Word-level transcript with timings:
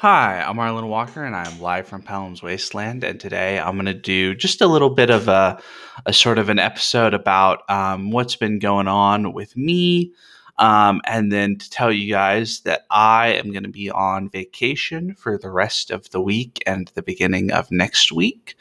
Hi, 0.00 0.42
I'm 0.46 0.58
Arlen 0.58 0.88
Walker, 0.88 1.24
and 1.24 1.34
I'm 1.34 1.58
live 1.58 1.88
from 1.88 2.02
Pellam's 2.02 2.42
Wasteland. 2.42 3.02
And 3.02 3.18
today 3.18 3.58
I'm 3.58 3.76
going 3.76 3.86
to 3.86 3.94
do 3.94 4.34
just 4.34 4.60
a 4.60 4.66
little 4.66 4.90
bit 4.90 5.08
of 5.08 5.26
a, 5.26 5.58
a 6.04 6.12
sort 6.12 6.38
of 6.38 6.50
an 6.50 6.58
episode 6.58 7.14
about 7.14 7.62
um, 7.70 8.10
what's 8.10 8.36
been 8.36 8.58
going 8.58 8.88
on 8.88 9.32
with 9.32 9.56
me, 9.56 10.12
um, 10.58 11.00
and 11.06 11.32
then 11.32 11.56
to 11.56 11.70
tell 11.70 11.90
you 11.90 12.12
guys 12.12 12.60
that 12.60 12.84
I 12.90 13.28
am 13.28 13.52
going 13.52 13.62
to 13.62 13.70
be 13.70 13.90
on 13.90 14.28
vacation 14.28 15.14
for 15.14 15.38
the 15.38 15.48
rest 15.48 15.90
of 15.90 16.10
the 16.10 16.20
week 16.20 16.62
and 16.66 16.88
the 16.88 17.02
beginning 17.02 17.50
of 17.50 17.72
next 17.72 18.12
week, 18.12 18.54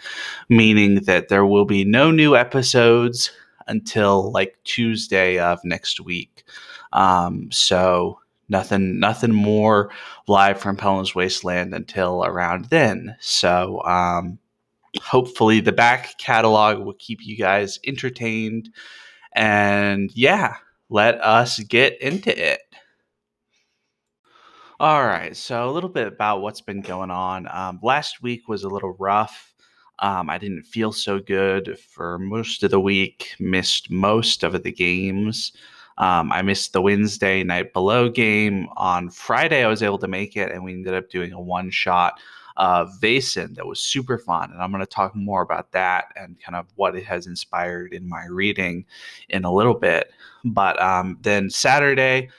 meaning 0.48 1.02
that 1.02 1.28
there 1.28 1.46
will 1.46 1.66
be 1.66 1.84
no 1.84 2.12
new 2.12 2.38
episodes 2.38 3.30
until 3.68 4.32
like 4.32 4.58
Tuesday 4.64 5.38
of 5.38 5.60
next 5.66 6.00
week. 6.00 6.46
Um, 6.94 7.52
so 7.52 8.20
nothing 8.50 9.00
nothing 9.00 9.34
more 9.34 9.92
live 10.28 10.60
from 10.60 10.78
Pellam's 10.78 11.16
Wasteland 11.16 11.74
until 11.74 12.24
around 12.26 12.66
then. 12.66 13.16
So 13.20 13.82
um, 13.84 14.40
hopefully 15.02 15.60
the 15.60 15.72
back 15.72 16.18
catalog 16.18 16.80
will 16.80 16.96
keep 17.00 17.20
you 17.26 17.38
guys 17.38 17.80
entertained. 17.86 18.70
And 19.36 20.12
yeah, 20.16 20.56
let 20.90 21.22
us 21.22 21.60
get 21.60 22.02
into 22.02 22.32
it. 22.38 22.62
All 24.78 25.06
right, 25.06 25.36
so 25.36 25.70
a 25.70 25.72
little 25.72 25.90
bit 25.90 26.08
about 26.08 26.42
what's 26.42 26.60
been 26.60 26.82
going 26.82 27.10
on. 27.10 27.48
Um, 27.50 27.80
last 27.82 28.22
week 28.22 28.50
was 28.50 28.64
a 28.64 28.70
little 28.70 28.96
rough. 29.00 29.54
Um, 30.00 30.30
I 30.30 30.38
didn't 30.38 30.64
feel 30.64 30.92
so 30.92 31.20
good 31.20 31.80
for 31.80 32.20
most 32.20 32.62
of 32.62 32.72
the 32.72 32.80
week, 32.80 33.36
missed 33.40 33.90
most 33.90 34.44
of 34.44 34.62
the 34.62 34.72
games. 34.74 35.54
Um, 35.98 36.32
I 36.32 36.42
missed 36.42 36.74
the 36.74 36.82
Wednesday 36.82 37.44
night 37.44 37.74
below 37.74 38.10
game. 38.10 38.68
On 38.78 39.10
Friday, 39.10 39.64
I 39.64 39.68
was 39.68 39.84
able 39.84 40.00
to 40.00 40.08
make 40.08 40.36
it, 40.36 40.52
and 40.52 40.64
we 40.64 40.74
ended 40.74 40.94
up 40.94 41.10
doing 41.10 41.32
a 41.32 41.40
one 41.40 41.72
shot 41.72 42.20
of 42.58 42.92
Vaesen 43.02 43.56
that 43.56 43.66
was 43.66 43.80
super 43.80 44.18
fun. 44.18 44.52
And 44.52 44.62
I'm 44.62 44.72
going 44.72 44.84
to 44.84 44.90
talk 44.90 45.16
more 45.16 45.42
about 45.42 45.72
that 45.74 46.06
and 46.16 46.40
kind 46.40 46.56
of 46.56 46.68
what 46.76 46.96
it 46.96 47.04
has 47.06 47.28
inspired 47.28 47.94
in 47.94 48.08
my 48.08 48.26
reading 48.30 48.86
in 49.30 49.44
a 49.44 49.54
little 49.54 49.74
bit. 49.74 50.12
But 50.44 50.82
um, 50.82 51.18
then 51.22 51.50
Saturday, 51.50 52.30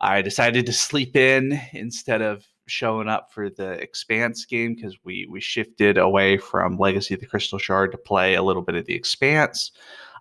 I 0.00 0.22
decided 0.22 0.66
to 0.66 0.72
sleep 0.72 1.16
in 1.16 1.60
instead 1.72 2.22
of 2.22 2.44
showing 2.66 3.08
up 3.08 3.32
for 3.32 3.50
the 3.50 3.72
Expanse 3.72 4.44
game 4.44 4.74
because 4.74 4.96
we 5.04 5.26
we 5.30 5.40
shifted 5.40 5.98
away 5.98 6.38
from 6.38 6.78
Legacy 6.78 7.14
of 7.14 7.20
the 7.20 7.26
Crystal 7.26 7.58
Shard 7.58 7.92
to 7.92 7.98
play 7.98 8.34
a 8.34 8.42
little 8.42 8.62
bit 8.62 8.74
of 8.74 8.86
the 8.86 8.94
Expanse. 8.94 9.72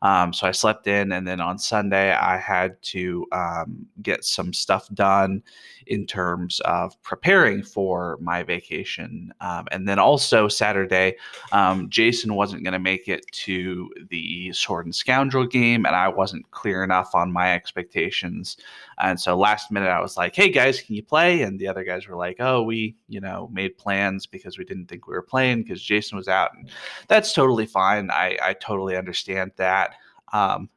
Um, 0.02 0.34
so 0.34 0.48
I 0.48 0.52
slept 0.52 0.88
in, 0.88 1.12
and 1.12 1.28
then 1.28 1.40
on 1.40 1.60
Sunday 1.60 2.14
I 2.14 2.38
had 2.38 2.82
to 2.84 3.26
um, 3.32 3.86
get 4.02 4.24
some 4.24 4.54
stuff 4.54 4.90
done 4.94 5.44
in 5.88 6.06
terms 6.06 6.60
of 6.62 7.02
preparing 7.04 7.64
for 7.64 8.18
my 8.22 8.44
vacation. 8.44 9.34
Um, 9.42 9.68
and 9.72 9.88
then 9.88 10.00
also 10.00 10.48
Saturday, 10.48 11.16
um, 11.52 11.90
Jason 11.90 12.34
wasn't 12.36 12.64
going 12.64 12.74
to 12.74 12.80
make 12.80 13.08
it 13.08 13.26
to 13.32 13.90
the 14.10 14.52
Sword 14.54 14.86
and 14.86 14.96
Scoundrel 14.96 15.46
game, 15.46 15.86
and 15.86 15.96
I 15.96 16.08
wasn't 16.08 16.50
clear 16.52 16.84
enough 16.84 17.14
on 17.14 17.32
my 17.32 17.54
expectations. 17.54 18.58
And 19.00 19.20
so 19.20 19.38
last 19.38 19.72
minute, 19.72 19.90
I 19.90 20.00
was 20.00 20.18
like, 20.18 20.36
"Hey 20.36 20.50
guys, 20.50 20.82
can 20.82 20.96
you 20.96 21.04
play?" 21.04 21.42
And 21.42 21.60
the 21.60 21.68
other 21.68 21.84
guys 21.84 22.08
were 22.08 22.16
like, 22.16 22.38
"Oh, 22.40 22.62
we, 22.64 22.96
you 23.08 23.20
know, 23.20 23.50
made 23.52 23.78
plans 23.78 24.26
because 24.26 24.58
we 24.58 24.64
didn't 24.66 24.88
think 24.88 25.08
we 25.08 25.14
were 25.14 25.22
playing 25.22 25.64
because 25.64 25.82
Jason 25.82 26.18
was 26.18 26.28
out." 26.28 26.52
And 26.56 26.70
that's 27.08 27.34
totally 27.34 27.66
fine. 27.66 28.12
I, 28.12 28.38
I 28.42 28.54
totally 28.54 28.96
understand 28.96 29.52
that. 29.58 29.91
Um, 30.32 30.70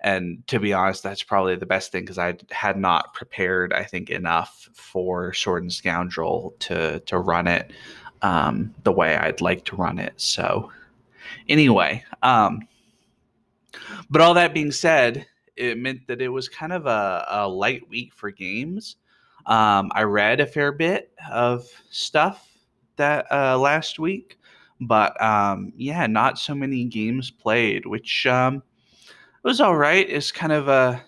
and 0.00 0.46
to 0.46 0.60
be 0.60 0.72
honest, 0.72 1.02
that's 1.02 1.22
probably 1.22 1.56
the 1.56 1.66
best 1.66 1.90
thing 1.90 2.02
because 2.02 2.18
I 2.18 2.36
had 2.50 2.76
not 2.76 3.14
prepared, 3.14 3.72
I 3.72 3.82
think, 3.82 4.10
enough 4.10 4.68
for 4.72 5.32
Sword 5.34 5.64
and 5.64 5.72
Scoundrel 5.72 6.54
to 6.60 7.00
to 7.00 7.18
run 7.18 7.48
it 7.48 7.72
um, 8.22 8.74
the 8.84 8.92
way 8.92 9.16
I'd 9.16 9.40
like 9.40 9.64
to 9.66 9.76
run 9.76 9.98
it. 9.98 10.14
So, 10.16 10.70
anyway, 11.48 12.04
um, 12.22 12.60
but 14.08 14.20
all 14.20 14.34
that 14.34 14.54
being 14.54 14.72
said, 14.72 15.26
it 15.56 15.78
meant 15.78 16.06
that 16.06 16.22
it 16.22 16.28
was 16.28 16.48
kind 16.48 16.72
of 16.72 16.86
a, 16.86 17.26
a 17.28 17.48
light 17.48 17.88
week 17.88 18.14
for 18.14 18.30
games. 18.30 18.96
Um, 19.46 19.90
I 19.94 20.02
read 20.02 20.40
a 20.40 20.46
fair 20.46 20.72
bit 20.72 21.10
of 21.30 21.66
stuff 21.90 22.46
that 22.96 23.26
uh, 23.32 23.58
last 23.58 23.98
week, 23.98 24.38
but 24.80 25.20
um, 25.22 25.72
yeah, 25.76 26.06
not 26.06 26.38
so 26.38 26.54
many 26.54 26.84
games 26.84 27.30
played, 27.30 27.86
which 27.86 28.26
um, 28.26 28.62
was 29.48 29.62
all 29.62 29.76
right. 29.78 30.06
It's 30.06 30.30
kind 30.30 30.52
of 30.52 30.68
a, 30.68 31.02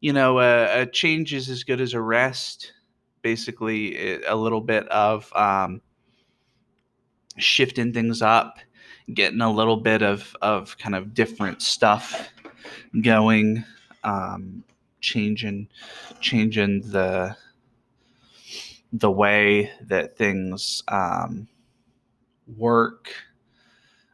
you 0.00 0.12
know, 0.12 0.40
a, 0.40 0.82
a 0.82 0.86
change 0.86 1.32
is 1.32 1.48
as 1.48 1.62
good 1.62 1.80
as 1.80 1.94
a 1.94 2.00
rest. 2.00 2.72
Basically, 3.22 4.20
a 4.24 4.34
little 4.34 4.60
bit 4.60 4.88
of 4.88 5.32
um, 5.36 5.80
shifting 7.36 7.92
things 7.92 8.22
up, 8.22 8.58
getting 9.14 9.40
a 9.40 9.52
little 9.52 9.76
bit 9.76 10.02
of 10.02 10.34
of 10.42 10.76
kind 10.78 10.96
of 10.96 11.14
different 11.14 11.62
stuff 11.62 12.28
going, 13.02 13.64
um, 14.02 14.64
changing 15.00 15.68
changing 16.20 16.90
the 16.90 17.36
the 18.92 19.10
way 19.12 19.70
that 19.82 20.16
things 20.16 20.82
um, 20.88 21.46
work 22.56 23.14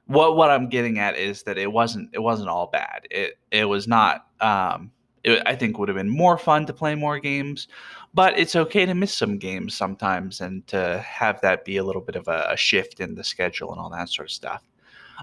what 0.07 0.37
what 0.37 0.51
I'm 0.51 0.69
getting 0.69 0.99
at 0.99 1.17
is 1.17 1.43
that 1.45 1.59
it 1.59 1.73
wasn't 1.73 2.11
it 2.13 2.21
wasn't 2.21 2.49
all 2.49 2.67
bad. 2.67 3.07
It 3.11 3.39
it 3.51 3.65
was 3.65 3.89
not. 3.89 4.27
Um, 4.41 4.91
it, 5.23 5.43
I 5.47 5.55
think 5.55 5.79
would 5.79 5.89
have 5.89 5.97
been 5.97 6.11
more 6.11 6.37
fun 6.37 6.67
to 6.67 6.73
play 6.73 6.95
more 6.95 7.19
games, 7.19 7.69
but 8.13 8.39
it's 8.39 8.55
okay 8.55 8.85
to 8.85 8.95
miss 8.95 9.15
some 9.15 9.39
games 9.39 9.75
sometimes 9.75 10.41
and 10.41 10.67
to 10.67 10.99
have 10.99 11.41
that 11.41 11.65
be 11.65 11.79
a 11.79 11.85
little 11.85 12.03
bit 12.03 12.17
of 12.17 12.29
a, 12.29 12.47
a 12.51 12.57
shift 12.57 13.01
in 13.01 13.15
the 13.15 13.25
schedule 13.25 13.73
and 13.73 13.81
all 13.81 13.91
that 13.91 14.11
sort 14.11 14.29
of 14.29 14.33
stuff. 14.33 14.63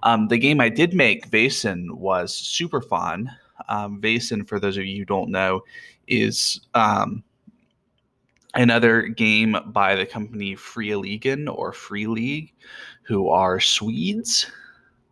Um, 0.03 0.27
the 0.27 0.37
game 0.37 0.59
I 0.59 0.69
did 0.69 0.93
make, 0.93 1.29
Vaesen, 1.29 1.91
was 1.91 2.35
super 2.35 2.81
fun. 2.81 3.29
Um, 3.69 4.01
Vaesen, 4.01 4.47
for 4.47 4.59
those 4.59 4.77
of 4.77 4.85
you 4.85 4.99
who 4.99 5.05
don't 5.05 5.29
know, 5.29 5.61
is 6.07 6.61
um, 6.73 7.23
another 8.55 9.03
game 9.03 9.55
by 9.67 9.95
the 9.95 10.05
company 10.05 10.55
Free 10.55 10.93
or 10.93 11.73
Free 11.73 12.07
League, 12.07 12.53
who 13.03 13.29
are 13.29 13.59
Swedes. 13.59 14.51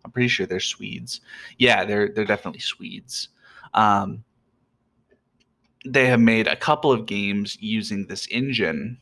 I'm 0.03 0.11
pretty 0.11 0.27
sure 0.27 0.45
they're 0.45 0.59
Swedes. 0.59 1.21
Yeah, 1.57 1.85
they're 1.85 2.09
they're 2.09 2.25
definitely 2.25 2.61
Swedes. 2.61 3.29
Um, 3.73 4.23
they 5.85 6.07
have 6.07 6.19
made 6.19 6.47
a 6.47 6.55
couple 6.55 6.91
of 6.91 7.05
games 7.05 7.57
using 7.61 8.05
this 8.05 8.27
engine. 8.31 8.97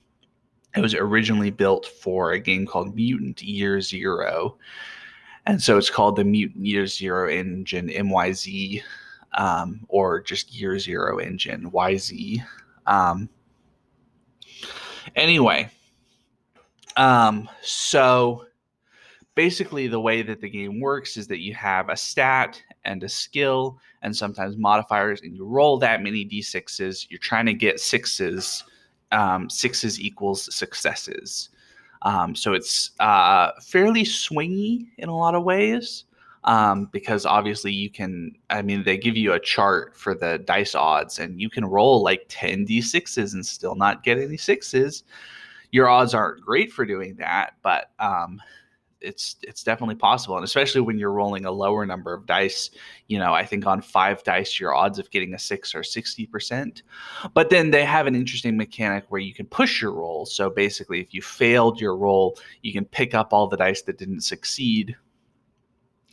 It 0.75 0.81
was 0.81 0.93
originally 0.93 1.49
built 1.49 1.85
for 1.85 2.31
a 2.31 2.39
game 2.39 2.65
called 2.65 2.95
Mutant 2.95 3.41
Year 3.41 3.81
Zero, 3.81 4.57
and 5.45 5.61
so 5.61 5.77
it's 5.77 5.89
called 5.89 6.15
the 6.15 6.23
Mutant 6.23 6.65
Year 6.65 6.85
Zero 6.85 7.29
engine 7.29 7.87
MYZ, 7.89 8.81
um, 9.37 9.81
or 9.87 10.21
just 10.21 10.53
Year 10.53 10.77
Zero 10.77 11.17
engine 11.17 11.71
YZ. 11.71 12.43
Um, 12.85 13.29
anyway, 15.15 15.69
um, 16.95 17.49
so 17.61 18.45
basically 19.37 19.87
the 19.87 19.99
way 19.99 20.23
that 20.23 20.41
the 20.41 20.49
game 20.49 20.81
works 20.81 21.15
is 21.15 21.27
that 21.27 21.39
you 21.39 21.53
have 21.53 21.89
a 21.89 21.95
stat 21.95 22.59
and 22.85 23.03
a 23.03 23.09
skill 23.09 23.79
and 24.01 24.13
sometimes 24.13 24.57
modifiers 24.57 25.21
and 25.21 25.35
you 25.35 25.45
roll 25.45 25.77
that 25.77 26.01
many 26.01 26.25
d6s 26.25 27.05
you're 27.09 27.19
trying 27.19 27.45
to 27.45 27.53
get 27.53 27.79
sixes 27.79 28.63
um, 29.11 29.49
sixes 29.49 30.01
equals 30.01 30.53
successes. 30.53 31.49
Um, 32.01 32.35
so 32.35 32.53
it's 32.53 32.91
uh, 32.99 33.51
fairly 33.61 34.03
swingy 34.03 34.87
in 34.97 35.07
a 35.07 35.15
lot 35.15 35.35
of 35.35 35.43
ways 35.43 36.05
um, 36.43 36.89
because 36.91 37.25
obviously 37.25 37.71
you 37.71 37.89
can 37.89 38.35
i 38.49 38.61
mean 38.61 38.83
they 38.83 38.97
give 38.97 39.17
you 39.17 39.33
a 39.33 39.39
chart 39.39 39.95
for 39.95 40.15
the 40.15 40.39
dice 40.39 40.75
odds 40.75 41.19
and 41.19 41.39
you 41.39 41.49
can 41.49 41.65
roll 41.65 42.03
like 42.03 42.25
10 42.29 42.65
d6s 42.65 43.33
and 43.33 43.45
still 43.45 43.75
not 43.75 44.03
get 44.03 44.17
any 44.17 44.37
sixes. 44.37 45.03
Your 45.71 45.89
odds 45.89 46.13
aren't 46.13 46.41
great 46.41 46.71
for 46.71 46.85
doing 46.85 47.15
that 47.17 47.53
but 47.61 47.91
um, 47.99 48.41
it's 49.07 49.37
it's 49.41 49.63
definitely 49.63 49.95
possible. 49.95 50.35
And 50.35 50.45
especially 50.45 50.81
when 50.81 50.99
you're 50.99 51.11
rolling 51.11 51.45
a 51.45 51.51
lower 51.51 51.85
number 51.85 52.13
of 52.13 52.25
dice 52.25 52.69
you 53.07 53.17
know 53.17 53.33
i 53.33 53.45
think 53.45 53.65
on 53.65 53.81
five 53.81 54.23
dice 54.23 54.59
your 54.59 54.75
odds 54.75 54.99
of 54.99 55.09
getting 55.11 55.33
a 55.33 55.39
six 55.39 55.73
are 55.73 55.81
60% 55.81 56.81
but 57.33 57.49
then 57.49 57.71
they 57.71 57.85
have 57.85 58.07
an 58.07 58.15
interesting 58.15 58.57
mechanic 58.57 59.05
where 59.09 59.21
you 59.21 59.33
can 59.33 59.45
push 59.45 59.81
your 59.81 59.93
roll. 59.93 60.25
So 60.25 60.49
basically 60.49 60.99
if 60.99 61.13
you 61.13 61.21
failed 61.21 61.79
your 61.79 61.95
roll 61.95 62.37
you 62.61 62.73
can 62.73 62.85
pick 62.85 63.13
up 63.13 63.33
all 63.33 63.47
the 63.47 63.57
dice 63.57 63.81
that 63.83 63.97
didn't 63.97 64.21
succeed 64.21 64.95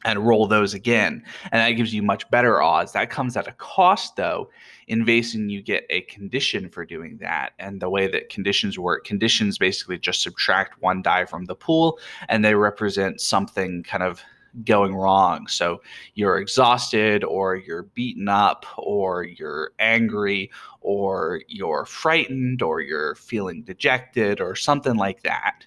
and 0.04 0.26
roll 0.26 0.46
those 0.46 0.74
again. 0.74 1.22
And 1.50 1.60
that 1.60 1.76
gives 1.76 1.94
you 1.94 2.02
much 2.02 2.28
better 2.30 2.62
odds. 2.62 2.92
That 2.92 3.10
comes 3.10 3.36
at 3.36 3.48
a 3.48 3.52
cost, 3.52 4.16
though. 4.16 4.50
In 4.86 5.04
Vaesen, 5.04 5.50
you 5.50 5.62
get 5.62 5.86
a 5.88 6.02
condition 6.02 6.68
for 6.68 6.84
doing 6.84 7.16
that. 7.18 7.52
And 7.58 7.80
the 7.80 7.88
way 7.88 8.06
that 8.06 8.28
conditions 8.28 8.78
work, 8.78 9.04
conditions 9.04 9.56
basically 9.56 9.98
just 9.98 10.22
subtract 10.22 10.82
one 10.82 11.02
die 11.02 11.24
from 11.24 11.46
the 11.46 11.54
pool 11.54 11.98
and 12.28 12.44
they 12.44 12.54
represent 12.54 13.20
something 13.20 13.82
kind 13.82 14.02
of 14.02 14.22
going 14.62 14.94
wrong. 14.94 15.46
So 15.48 15.82
you're 16.14 16.38
exhausted, 16.38 17.24
or 17.24 17.56
you're 17.56 17.82
beaten 17.82 18.28
up, 18.28 18.64
or 18.78 19.24
you're 19.24 19.72
angry, 19.80 20.50
or 20.80 21.42
you're 21.48 21.84
frightened, 21.86 22.62
or 22.62 22.80
you're 22.80 23.16
feeling 23.16 23.62
dejected, 23.62 24.40
or 24.40 24.54
something 24.54 24.94
like 24.94 25.22
that. 25.22 25.66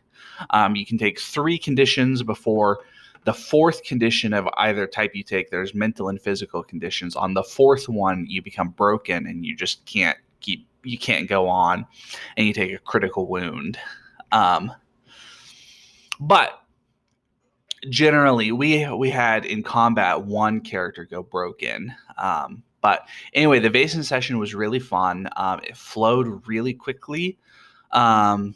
Um, 0.51 0.75
you 0.75 0.85
can 0.85 0.97
take 0.97 1.19
three 1.19 1.57
conditions 1.57 2.23
before 2.23 2.79
the 3.27 3.33
fourth 3.33 3.83
condition 3.83 4.31
of 4.31 4.47
either 4.55 4.87
type 4.87 5.13
you 5.13 5.21
take. 5.21 5.49
There's 5.51 5.75
mental 5.75 6.07
and 6.07 6.19
physical 6.19 6.63
conditions. 6.63 7.13
On 7.13 7.33
the 7.33 7.43
fourth 7.43 7.89
one, 7.89 8.25
you 8.29 8.41
become 8.41 8.69
broken 8.69 9.27
and 9.27 9.45
you 9.45 9.53
just 9.53 9.85
can't 9.85 10.17
keep, 10.39 10.65
you 10.85 10.97
can't 10.97 11.27
go 11.27 11.49
on, 11.49 11.85
and 12.37 12.47
you 12.47 12.53
take 12.53 12.71
a 12.71 12.77
critical 12.77 13.27
wound. 13.27 13.77
Um, 14.31 14.71
but 16.21 16.61
generally 17.89 18.53
we 18.53 18.89
we 18.91 19.09
had 19.09 19.45
in 19.45 19.61
combat 19.61 20.23
one 20.23 20.61
character 20.61 21.05
go 21.05 21.21
broken 21.21 21.93
um, 22.17 22.63
but 22.81 23.07
anyway 23.33 23.59
the 23.59 23.69
Vaesen 23.69 24.03
session 24.03 24.39
was 24.39 24.55
really 24.55 24.79
fun 24.79 25.29
um, 25.37 25.59
it 25.63 25.77
flowed 25.77 26.47
really 26.47 26.73
quickly 26.73 27.37
um, 27.91 28.55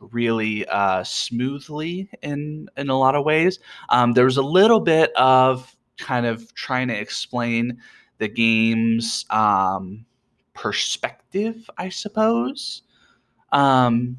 really 0.00 0.66
uh, 0.66 1.02
smoothly 1.04 2.08
in 2.22 2.68
in 2.76 2.88
a 2.88 2.98
lot 2.98 3.14
of 3.14 3.24
ways 3.24 3.58
um, 3.88 4.12
there 4.12 4.24
was 4.24 4.36
a 4.36 4.42
little 4.42 4.80
bit 4.80 5.12
of 5.16 5.74
kind 5.98 6.26
of 6.26 6.54
trying 6.54 6.88
to 6.88 6.94
explain 6.94 7.78
the 8.18 8.28
game's 8.28 9.24
um, 9.30 10.04
perspective 10.54 11.68
i 11.78 11.88
suppose 11.88 12.82
um, 13.52 14.18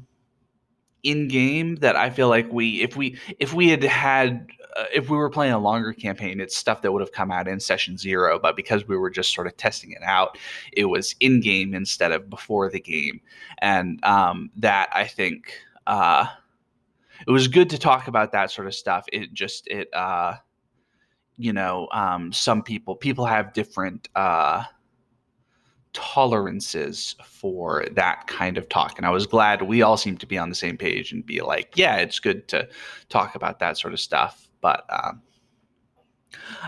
in 1.02 1.28
game 1.28 1.76
that 1.76 1.96
I 1.96 2.10
feel 2.10 2.28
like 2.28 2.50
we 2.52 2.82
if 2.82 2.96
we 2.96 3.18
if 3.38 3.54
we 3.54 3.68
had 3.68 3.82
had 3.82 4.46
uh, 4.76 4.84
if 4.94 5.10
we 5.10 5.16
were 5.16 5.30
playing 5.30 5.52
a 5.52 5.58
longer 5.58 5.92
campaign, 5.92 6.40
it's 6.40 6.56
stuff 6.56 6.82
that 6.82 6.92
would 6.92 7.00
have 7.00 7.12
come 7.12 7.30
out 7.30 7.48
in 7.48 7.58
session 7.58 7.96
zero. 7.96 8.38
But 8.38 8.56
because 8.56 8.86
we 8.86 8.96
were 8.96 9.10
just 9.10 9.34
sort 9.34 9.46
of 9.46 9.56
testing 9.56 9.92
it 9.92 10.02
out, 10.02 10.38
it 10.72 10.86
was 10.86 11.14
in 11.20 11.40
game 11.40 11.74
instead 11.74 12.12
of 12.12 12.28
before 12.28 12.70
the 12.70 12.80
game, 12.80 13.20
and 13.58 14.02
um, 14.04 14.50
that 14.56 14.88
I 14.92 15.06
think 15.06 15.54
uh, 15.86 16.26
it 17.26 17.30
was 17.30 17.48
good 17.48 17.70
to 17.70 17.78
talk 17.78 18.08
about 18.08 18.32
that 18.32 18.50
sort 18.50 18.66
of 18.66 18.74
stuff. 18.74 19.04
It 19.12 19.32
just 19.32 19.66
it 19.68 19.92
uh, 19.94 20.34
you 21.36 21.52
know 21.52 21.88
um, 21.92 22.32
some 22.32 22.62
people 22.62 22.96
people 22.96 23.26
have 23.26 23.52
different. 23.52 24.08
Uh, 24.14 24.64
tolerances 25.92 27.16
for 27.24 27.84
that 27.92 28.26
kind 28.26 28.56
of 28.56 28.68
talk. 28.68 28.96
And 28.96 29.06
I 29.06 29.10
was 29.10 29.26
glad 29.26 29.62
we 29.62 29.82
all 29.82 29.96
seemed 29.96 30.20
to 30.20 30.26
be 30.26 30.38
on 30.38 30.48
the 30.48 30.54
same 30.54 30.76
page 30.76 31.12
and 31.12 31.24
be 31.26 31.40
like, 31.40 31.76
yeah, 31.76 31.96
it's 31.96 32.20
good 32.20 32.46
to 32.48 32.68
talk 33.08 33.34
about 33.34 33.58
that 33.58 33.76
sort 33.76 33.92
of 33.92 34.00
stuff. 34.00 34.48
But 34.60 34.84
um, 34.88 35.22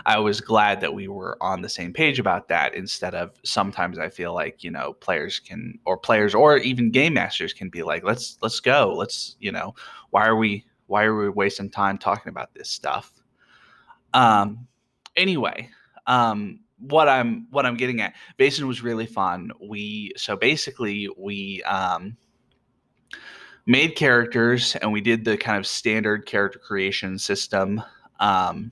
I 0.05 0.19
was 0.19 0.41
glad 0.41 0.81
that 0.81 0.93
we 0.93 1.07
were 1.07 1.37
on 1.41 1.61
the 1.61 1.69
same 1.69 1.93
page 1.93 2.19
about 2.19 2.47
that 2.49 2.75
instead 2.75 3.15
of 3.15 3.31
sometimes 3.43 3.97
I 3.97 4.09
feel 4.09 4.33
like, 4.33 4.63
you 4.63 4.71
know, 4.71 4.93
players 4.93 5.39
can 5.39 5.79
or 5.85 5.97
players 5.97 6.35
or 6.35 6.57
even 6.57 6.91
game 6.91 7.13
masters 7.13 7.53
can 7.53 7.69
be 7.69 7.83
like, 7.83 8.03
let's 8.03 8.37
let's 8.41 8.59
go. 8.59 8.93
Let's, 8.95 9.35
you 9.39 9.51
know, 9.51 9.75
why 10.09 10.25
are 10.27 10.35
we 10.35 10.65
why 10.87 11.03
are 11.03 11.15
we 11.15 11.29
wasting 11.29 11.69
time 11.69 11.97
talking 11.97 12.29
about 12.29 12.53
this 12.53 12.69
stuff? 12.69 13.11
Um 14.13 14.67
anyway, 15.15 15.69
um 16.07 16.59
what 16.89 17.07
I'm 17.07 17.47
what 17.49 17.65
I'm 17.65 17.77
getting 17.77 18.01
at. 18.01 18.13
Vaesen 18.37 18.63
was 18.63 18.83
really 18.83 19.05
fun. 19.05 19.51
We 19.61 20.11
so 20.17 20.35
basically 20.35 21.07
we 21.17 21.63
um, 21.63 22.17
made 23.65 23.95
characters 23.95 24.75
and 24.77 24.91
we 24.91 25.01
did 25.01 25.23
the 25.23 25.37
kind 25.37 25.57
of 25.57 25.65
standard 25.65 26.25
character 26.25 26.59
creation 26.59 27.17
system, 27.17 27.81
um, 28.19 28.71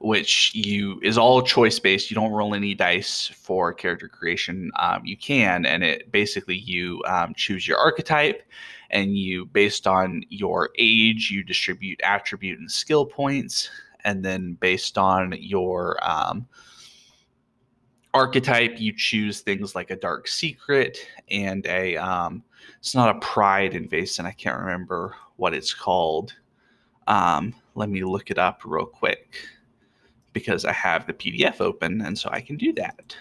which 0.00 0.54
you 0.54 0.98
is 1.02 1.18
all 1.18 1.42
choice 1.42 1.78
based. 1.78 2.10
You 2.10 2.14
don't 2.14 2.32
roll 2.32 2.54
any 2.54 2.74
dice 2.74 3.28
for 3.28 3.72
character 3.72 4.08
creation. 4.08 4.70
Um, 4.78 5.02
you 5.04 5.16
can, 5.16 5.66
and 5.66 5.84
it 5.84 6.10
basically 6.10 6.56
you 6.56 7.02
um, 7.06 7.34
choose 7.34 7.68
your 7.68 7.78
archetype, 7.78 8.42
and 8.90 9.16
you 9.16 9.46
based 9.46 9.86
on 9.86 10.22
your 10.28 10.70
age 10.78 11.30
you 11.30 11.42
distribute 11.42 12.00
attribute 12.02 12.58
and 12.58 12.70
skill 12.70 13.06
points 13.06 13.70
and 14.04 14.24
then 14.24 14.54
based 14.54 14.98
on 14.98 15.34
your 15.38 15.98
um, 16.02 16.46
archetype, 18.14 18.80
you 18.80 18.92
choose 18.96 19.40
things 19.40 19.74
like 19.74 19.90
a 19.90 19.96
dark 19.96 20.28
secret 20.28 20.98
and 21.30 21.66
a. 21.66 21.96
Um, 21.96 22.42
it's 22.78 22.94
not 22.94 23.14
a 23.14 23.20
pride 23.20 23.74
invasion. 23.74 24.24
I 24.24 24.32
can't 24.32 24.58
remember 24.58 25.14
what 25.36 25.54
it's 25.54 25.74
called. 25.74 26.34
Um, 27.06 27.54
let 27.74 27.90
me 27.90 28.04
look 28.04 28.30
it 28.30 28.38
up 28.38 28.62
real 28.64 28.86
quick 28.86 29.36
because 30.32 30.64
I 30.64 30.72
have 30.72 31.06
the 31.06 31.12
PDF 31.12 31.60
open, 31.60 32.00
and 32.00 32.18
so 32.18 32.28
I 32.32 32.40
can 32.40 32.56
do 32.56 32.72
that. 32.74 33.16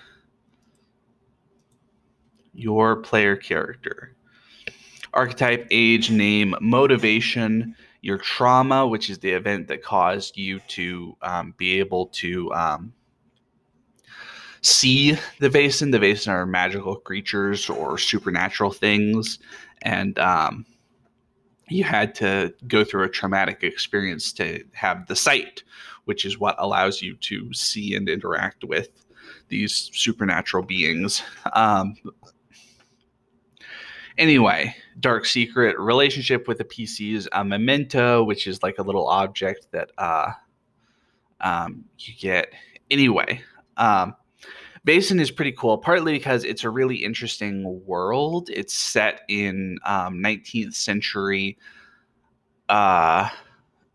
Your 2.54 2.98
player 2.98 3.36
character. 3.36 4.16
Archetype, 5.14 5.68
age, 5.72 6.12
name, 6.12 6.56
motivation, 6.62 7.76
your 8.02 8.18
trauma, 8.18 8.88
which 8.88 9.10
is 9.10 9.20
the 9.20 9.32
event 9.32 9.68
that 9.68 9.84
caused 9.84 10.38
you 10.38 10.60
to 10.68 11.16
um, 11.22 11.54
be 11.58 11.80
able 11.80 12.08
to 12.08 12.54
um, 12.54 12.94
see 14.62 15.14
the 15.40 15.50
Vaesen. 15.50 15.92
The 15.92 16.00
Vaesen 16.00 16.30
are 16.30 16.46
magical 16.46 16.96
creatures 16.96 17.70
or 17.70 17.98
supernatural 17.98 18.72
things, 18.72 19.40
and 19.82 20.18
um, 20.20 20.66
you 21.72 21.84
had 21.84 22.16
to 22.16 22.54
go 22.68 22.84
through 22.84 23.04
a 23.04 23.10
traumatic 23.10 23.64
experience 23.64 24.32
to 24.34 24.64
have 24.74 25.08
the 25.08 25.16
sight, 25.16 25.64
which 26.06 26.26
is 26.26 26.40
what 26.40 26.56
allows 26.60 27.02
you 27.02 27.16
to 27.18 27.54
see 27.54 27.96
and 27.96 28.10
interact 28.10 28.64
with 28.64 28.90
these 29.50 29.90
supernatural 29.94 30.64
beings. 30.64 31.22
Um, 31.54 31.96
Anyway, 34.20 34.76
Dark 35.00 35.26
Secret 35.26 35.80
relationship 35.80 36.46
with 36.46 36.58
the 36.58 36.66
PCs, 36.66 37.30
a 37.32 37.46
memento, 37.46 38.22
which 38.22 38.48
is 38.48 38.62
like 38.62 38.78
a 38.78 38.82
little 38.82 39.08
object 39.08 39.68
that 39.72 39.92
uh, 39.98 40.34
um, 41.40 41.86
you 41.98 42.14
get. 42.20 42.52
Anyway, 42.92 43.42
um, 43.78 44.14
Vaesen 44.90 45.20
is 45.20 45.30
pretty 45.30 45.52
cool, 45.52 45.78
partly 45.78 46.14
because 46.14 46.44
it's 46.44 46.64
a 46.64 46.70
really 46.72 46.96
interesting 46.96 47.86
world. 47.86 48.50
It's 48.50 48.74
set 48.74 49.22
in 49.28 49.78
um, 49.86 50.16
19th 50.16 50.74
century 50.74 51.60
uh, 52.70 53.30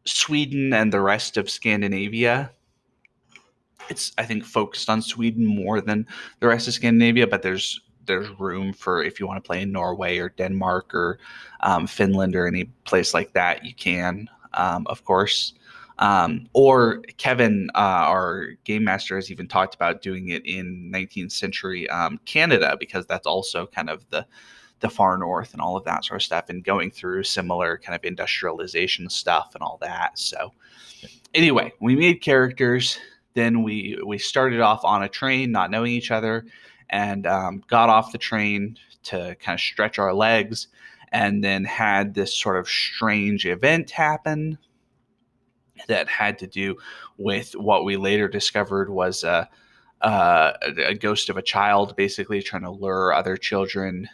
Sweden 0.05 0.73
and 0.73 0.93
the 0.93 1.01
rest 1.01 1.37
of 1.37 1.51
Scandinavia. 1.51 2.53
It's, 3.91 4.13
I 4.19 4.25
think, 4.25 4.45
focused 4.45 4.89
on 4.89 5.03
Sweden 5.03 5.45
more 5.45 5.81
than 5.81 6.07
the 6.39 6.47
rest 6.47 6.69
of 6.69 6.75
Scandinavia, 6.75 7.27
but 7.27 7.43
there's 7.43 7.81
there's 8.07 8.29
room 8.39 8.73
for 8.73 9.03
if 9.03 9.19
you 9.19 9.27
want 9.27 9.43
to 9.43 9.47
play 9.47 9.63
in 9.63 9.73
Norway 9.73 10.19
or 10.19 10.29
Denmark 10.29 10.95
or 10.95 11.19
um, 11.63 11.89
Finland 11.89 12.37
or 12.37 12.47
any 12.47 12.67
place 12.85 13.13
like 13.13 13.33
that, 13.33 13.65
you 13.65 13.75
can, 13.75 14.31
um, 14.53 14.87
of 14.87 15.05
course. 15.05 15.55
Um, 15.99 16.49
or 16.53 17.03
Kevin, 17.19 17.71
uh, 17.75 17.79
our 17.79 18.49
game 18.65 18.85
master, 18.85 19.15
has 19.17 19.31
even 19.31 19.47
talked 19.47 19.75
about 19.75 20.03
doing 20.03 20.31
it 20.31 20.45
in 20.45 20.91
19th 20.93 21.33
century 21.33 21.89
um, 21.89 22.19
Canada 22.25 22.77
because 22.79 23.07
that's 23.07 23.27
also 23.27 23.67
kind 23.67 23.91
of 23.91 24.05
the 24.11 24.27
the 24.81 24.91
far 24.91 25.17
north 25.17 25.53
and 25.53 25.63
all 25.63 25.77
of 25.77 25.85
that 25.85 26.05
sort 26.05 26.21
of 26.21 26.25
stuff, 26.25 26.49
and 26.49 26.65
going 26.65 26.91
through 26.91 27.23
similar 27.23 27.79
kind 27.79 27.95
of 27.95 28.05
industrialization 28.05 29.09
stuff 29.09 29.53
and 29.55 29.63
all 29.63 29.79
that. 29.81 30.19
So, 30.19 30.53
anyway, 31.33 31.73
we 31.81 31.95
made 31.95 32.21
characters. 32.21 32.99
Then 33.35 33.63
we 33.63 33.99
we 34.05 34.19
started 34.19 34.61
off 34.61 34.85
on 34.85 35.03
a 35.03 35.09
train, 35.09 35.53
not 35.53 35.71
knowing 35.71 35.93
each 35.93 36.11
other 36.11 36.45
and 36.91 37.27
um, 37.27 37.63
got 37.69 37.89
off 37.89 38.13
the 38.13 38.19
train 38.19 38.77
to 39.05 39.37
kind 39.41 39.57
of 39.57 39.61
stretch 39.61 39.99
our 39.99 40.15
legs 40.15 40.69
and 41.13 41.43
then 41.45 41.65
had 41.65 42.15
this 42.15 42.35
sort 42.35 42.57
of 42.57 42.69
strange 42.69 43.47
event 43.47 43.91
happen 43.91 44.59
that 45.89 46.09
had 46.09 46.39
to 46.39 46.47
do 46.47 46.77
with 47.19 47.53
what 47.53 47.85
we 47.85 47.97
later 47.97 48.29
discovered 48.29 48.91
was 48.91 49.25
a, 49.25 49.49
a, 50.01 50.55
a 50.87 50.95
ghost 50.95 51.29
of 51.29 51.37
a 51.37 51.43
child 51.43 51.97
basically 51.97 52.43
trying 52.43 52.63
to 52.63 52.71
lure 52.71 53.13
other 53.13 53.37
children 53.37 54.09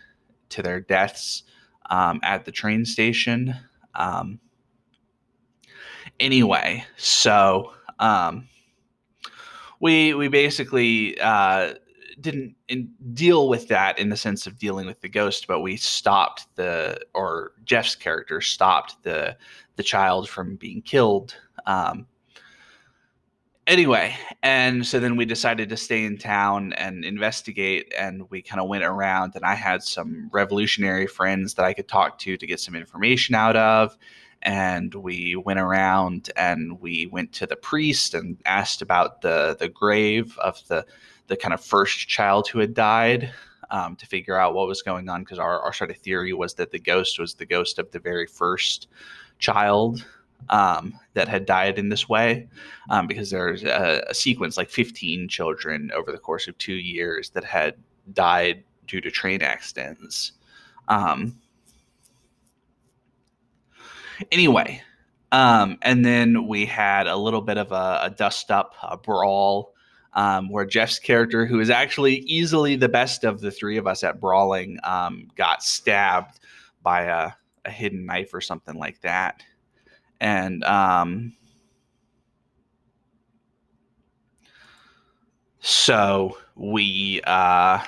to 0.49 0.63
their 0.63 0.81
deaths 0.81 1.45
um, 1.91 2.21
at 2.23 2.45
the 2.45 2.53
train 2.53 2.85
station. 2.85 3.55
Um, 3.95 4.41
anyway, 6.19 6.85
so 6.97 7.73
um, 7.99 8.49
we 9.81 10.15
we 10.15 10.29
basically 10.29 11.19
uh, 11.21 11.75
didn't 12.21 12.55
in, 12.69 12.91
deal 13.15 13.49
with 13.49 13.69
that 13.69 13.99
in 13.99 14.09
the 14.09 14.17
sense 14.17 14.47
of 14.47 14.59
dealing 14.59 14.87
with 14.87 15.01
the 15.01 15.09
ghost, 15.09 15.47
but 15.47 15.61
we 15.61 15.77
stopped 15.77 16.47
the 16.57 17.01
or 17.15 17.53
Jeff's 17.65 17.97
character 17.97 18.41
stopped 18.41 19.03
the 19.03 19.37
the 19.77 19.83
child 19.83 20.29
from 20.29 20.57
being 20.57 20.83
killed. 20.83 21.35
Um, 21.71 22.07
anyway, 23.69 24.17
and 24.43 24.85
so 24.85 24.99
then 24.99 25.17
we 25.17 25.25
decided 25.25 25.69
to 25.69 25.77
stay 25.77 26.05
in 26.05 26.19
town 26.19 26.73
and 26.73 27.05
investigate, 27.05 27.93
and 27.97 28.29
we 28.29 28.43
kind 28.43 28.61
of 28.61 28.69
went 28.69 28.83
around, 28.83 29.37
and 29.37 29.45
I 29.45 29.55
had 29.55 29.85
some 29.85 30.29
revolutionary 30.33 31.07
friends 31.07 31.55
that 31.55 31.65
I 31.65 31.73
could 31.73 31.87
talk 31.87 32.19
to 32.21 32.37
to 32.37 32.47
get 32.47 32.59
some 32.59 32.75
information 32.75 33.37
out 33.37 33.55
of, 33.55 33.97
and 34.43 34.93
we 34.95 35.37
went 35.37 35.61
around 35.61 36.31
and 36.35 36.81
we 36.81 37.07
went 37.07 37.33
to 37.35 37.47
the 37.47 37.57
priest 37.57 38.15
and 38.15 38.39
asked 38.47 38.83
about 38.83 39.21
the 39.21 39.57
the 39.61 39.69
grave 39.69 40.37
of 40.39 40.67
the 40.67 40.85
the 41.29 41.37
kind 41.37 41.55
of 41.55 41.61
first 41.61 42.09
child 42.09 42.49
who 42.49 42.59
had 42.59 42.75
died 42.75 43.31
um, 43.71 43.95
to 43.95 44.07
figure 44.07 44.37
out 44.37 44.55
what 44.55 44.67
was 44.67 44.83
going 44.83 45.09
on 45.09 45.23
because 45.23 45.39
our, 45.39 45.61
our 45.61 45.73
sort 45.73 45.91
of 45.91 45.99
theory 45.99 46.33
was 46.33 46.55
that 46.55 46.73
the 46.73 46.79
ghost 46.81 47.21
was 47.21 47.35
the 47.35 47.47
ghost 47.47 47.79
of 47.79 47.91
the 47.93 48.01
very 48.01 48.27
first 48.27 48.89
child 49.39 50.05
um, 50.49 50.95
that 51.15 51.29
had 51.29 51.47
died 51.47 51.79
in 51.79 51.89
this 51.89 52.09
way 52.09 52.49
um, 52.89 53.07
because 53.07 53.31
there's 53.31 53.63
a, 53.63 54.03
a, 54.09 54.15
sequence 54.15 54.57
like 54.57 54.71
15 54.71 55.29
children 55.29 55.91
over 55.95 56.11
the 56.11 56.19
course 56.19 56.49
of 56.49 56.57
two 56.59 56.75
years 56.75 57.31
that 57.31 57.45
had 57.45 57.75
died 58.13 58.65
due 58.87 59.01
to 59.01 59.11
train 59.11 59.43
accidents 59.43 60.33
um, 60.89 61.39
anyway 64.33 64.83
um, 65.33 65.79
and 65.83 66.05
then 66.05 66.49
we 66.49 66.67
had 66.67 67.07
a 67.07 67.17
little 67.17 67.43
bit 67.43 67.59
of 67.59 67.71
a, 67.71 68.01
a 68.03 68.11
dust 68.11 68.51
up 68.51 68.75
a 68.83 68.97
brawl 68.97 69.75
um, 70.15 70.49
where 70.49 70.65
Jeff's 70.65 70.99
character, 70.99 71.47
who 71.47 71.61
is 71.61 71.71
actually 71.71 72.17
easily 72.21 72.77
the 72.77 72.89
best 72.89 73.25
of 73.25 73.41
the 73.41 73.51
three 73.51 73.77
of 73.77 73.87
us 73.87 74.03
at 74.03 74.21
brawling, 74.21 74.79
um, 74.83 75.29
got 75.37 75.63
stabbed 75.63 76.41
by 76.83 77.03
a, 77.03 77.31
a, 77.65 77.71
hidden 77.71 78.07
knife 78.07 78.35
or 78.35 78.41
something 78.41 78.75
like 78.75 79.01
that. 79.03 79.43
And 80.21 80.63
um, 80.65 81.33
so 85.61 86.37
we 86.57 87.21
uh, 87.27 87.83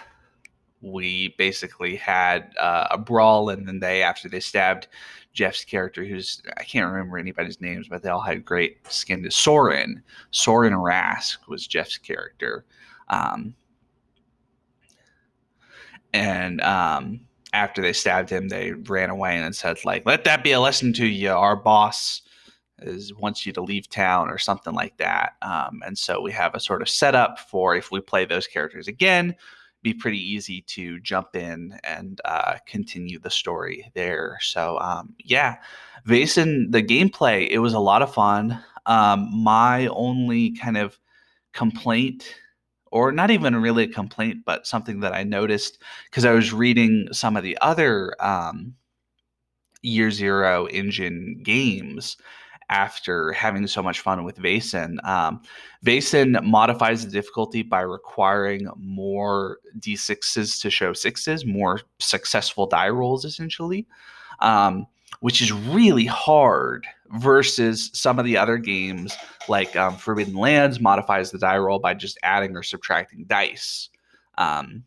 we 0.80 1.34
basically 1.38 1.96
had 1.96 2.52
uh, 2.58 2.88
a 2.90 2.98
brawl, 2.98 3.50
and 3.50 3.66
then 3.66 3.80
they 3.80 4.02
after 4.02 4.28
they 4.28 4.40
stabbed 4.40 4.88
Jeff's 5.32 5.64
character, 5.64 6.04
who's 6.04 6.42
I 6.56 6.64
can't 6.64 6.90
remember 6.90 7.18
anybody's 7.18 7.60
names, 7.60 7.88
but 7.88 8.02
they 8.02 8.08
all 8.10 8.20
had 8.20 8.44
great 8.44 8.78
skin. 8.90 9.22
To 9.22 9.30
Soren, 9.30 10.02
Soren 10.30 10.74
Rask 10.74 11.38
was 11.48 11.66
Jeff's 11.66 11.98
character, 11.98 12.64
um, 13.08 13.54
and 16.12 16.60
um, 16.62 17.20
after 17.52 17.82
they 17.82 17.92
stabbed 17.92 18.30
him, 18.30 18.48
they 18.48 18.72
ran 18.72 19.10
away 19.10 19.36
and 19.36 19.54
said 19.54 19.78
like, 19.84 20.06
"Let 20.06 20.24
that 20.24 20.44
be 20.44 20.52
a 20.52 20.60
lesson 20.60 20.92
to 20.94 21.06
you. 21.06 21.30
Our 21.30 21.56
boss." 21.56 22.22
is 22.84 23.14
wants 23.14 23.46
you 23.46 23.52
to 23.52 23.62
leave 23.62 23.88
town 23.88 24.28
or 24.28 24.38
something 24.38 24.74
like 24.74 24.96
that. 24.98 25.34
Um, 25.42 25.82
and 25.84 25.96
so 25.96 26.20
we 26.20 26.32
have 26.32 26.54
a 26.54 26.60
sort 26.60 26.82
of 26.82 26.88
setup 26.88 27.38
for 27.38 27.74
if 27.74 27.90
we 27.90 28.00
play 28.00 28.24
those 28.24 28.46
characters 28.46 28.88
again, 28.88 29.34
be 29.82 29.92
pretty 29.92 30.18
easy 30.18 30.62
to 30.62 31.00
jump 31.00 31.34
in 31.34 31.78
and 31.84 32.20
uh, 32.24 32.56
continue 32.66 33.18
the 33.18 33.30
story 33.30 33.90
there. 33.94 34.38
So 34.40 34.78
um, 34.78 35.14
yeah, 35.18 35.56
Vaesen, 36.06 36.70
the 36.70 36.82
gameplay, 36.82 37.48
it 37.50 37.58
was 37.58 37.74
a 37.74 37.80
lot 37.80 38.02
of 38.02 38.12
fun. 38.14 38.62
Um, 38.86 39.28
my 39.32 39.86
only 39.88 40.52
kind 40.52 40.76
of 40.76 40.98
complaint, 41.52 42.34
or 42.92 43.10
not 43.10 43.30
even 43.30 43.56
really 43.56 43.84
a 43.84 43.88
complaint, 43.88 44.44
but 44.44 44.66
something 44.66 45.00
that 45.00 45.14
I 45.14 45.24
noticed 45.24 45.78
because 46.10 46.24
I 46.24 46.32
was 46.32 46.52
reading 46.52 47.08
some 47.10 47.36
of 47.36 47.42
the 47.42 47.58
other 47.60 48.14
um, 48.20 48.74
Year 49.82 50.10
Zero 50.10 50.66
engine 50.66 51.40
games 51.42 52.16
after 52.68 53.32
having 53.32 53.66
so 53.66 53.82
much 53.82 54.00
fun 54.00 54.24
with 54.24 54.38
Vaesen. 54.38 55.04
Um, 55.06 55.42
Vaesen 55.84 56.42
modifies 56.42 57.04
the 57.04 57.10
difficulty 57.10 57.62
by 57.62 57.80
requiring 57.80 58.68
more 58.76 59.58
d6s 59.78 60.60
to 60.60 60.70
show 60.70 60.92
sixes, 60.92 61.44
more 61.44 61.80
successful 61.98 62.66
die 62.66 62.88
rolls, 62.88 63.24
essentially, 63.24 63.86
um, 64.40 64.86
which 65.20 65.42
is 65.42 65.52
really 65.52 66.06
hard 66.06 66.86
versus 67.12 67.90
some 67.92 68.18
of 68.18 68.24
the 68.24 68.36
other 68.36 68.56
games 68.56 69.14
like 69.48 69.76
um, 69.76 69.96
Forbidden 69.96 70.34
Lands 70.34 70.80
modifies 70.80 71.30
the 71.30 71.38
die 71.38 71.58
roll 71.58 71.78
by 71.78 71.94
just 71.94 72.18
adding 72.22 72.56
or 72.56 72.62
subtracting 72.62 73.24
dice. 73.26 73.88
Um, 74.38 74.84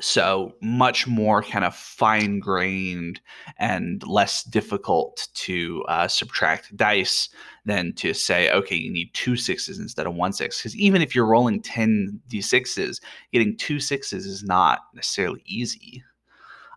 so 0.00 0.54
much 0.62 1.06
more 1.06 1.42
kind 1.42 1.64
of 1.64 1.74
fine 1.74 2.40
grained 2.40 3.20
and 3.58 4.02
less 4.06 4.42
difficult 4.42 5.28
to 5.34 5.84
uh, 5.86 6.08
subtract 6.08 6.74
dice 6.76 7.28
than 7.66 7.92
to 7.92 8.12
say 8.12 8.50
okay 8.50 8.74
you 8.74 8.90
need 8.90 9.12
two 9.12 9.36
sixes 9.36 9.78
instead 9.78 10.06
of 10.06 10.14
one 10.14 10.32
six. 10.32 10.58
Because 10.58 10.76
even 10.76 11.02
if 11.02 11.14
you're 11.14 11.26
rolling 11.26 11.60
10 11.60 12.20
d6s 12.28 13.00
getting 13.32 13.56
two 13.56 13.78
sixes 13.78 14.26
is 14.26 14.42
not 14.42 14.80
necessarily 14.94 15.42
easy. 15.44 16.02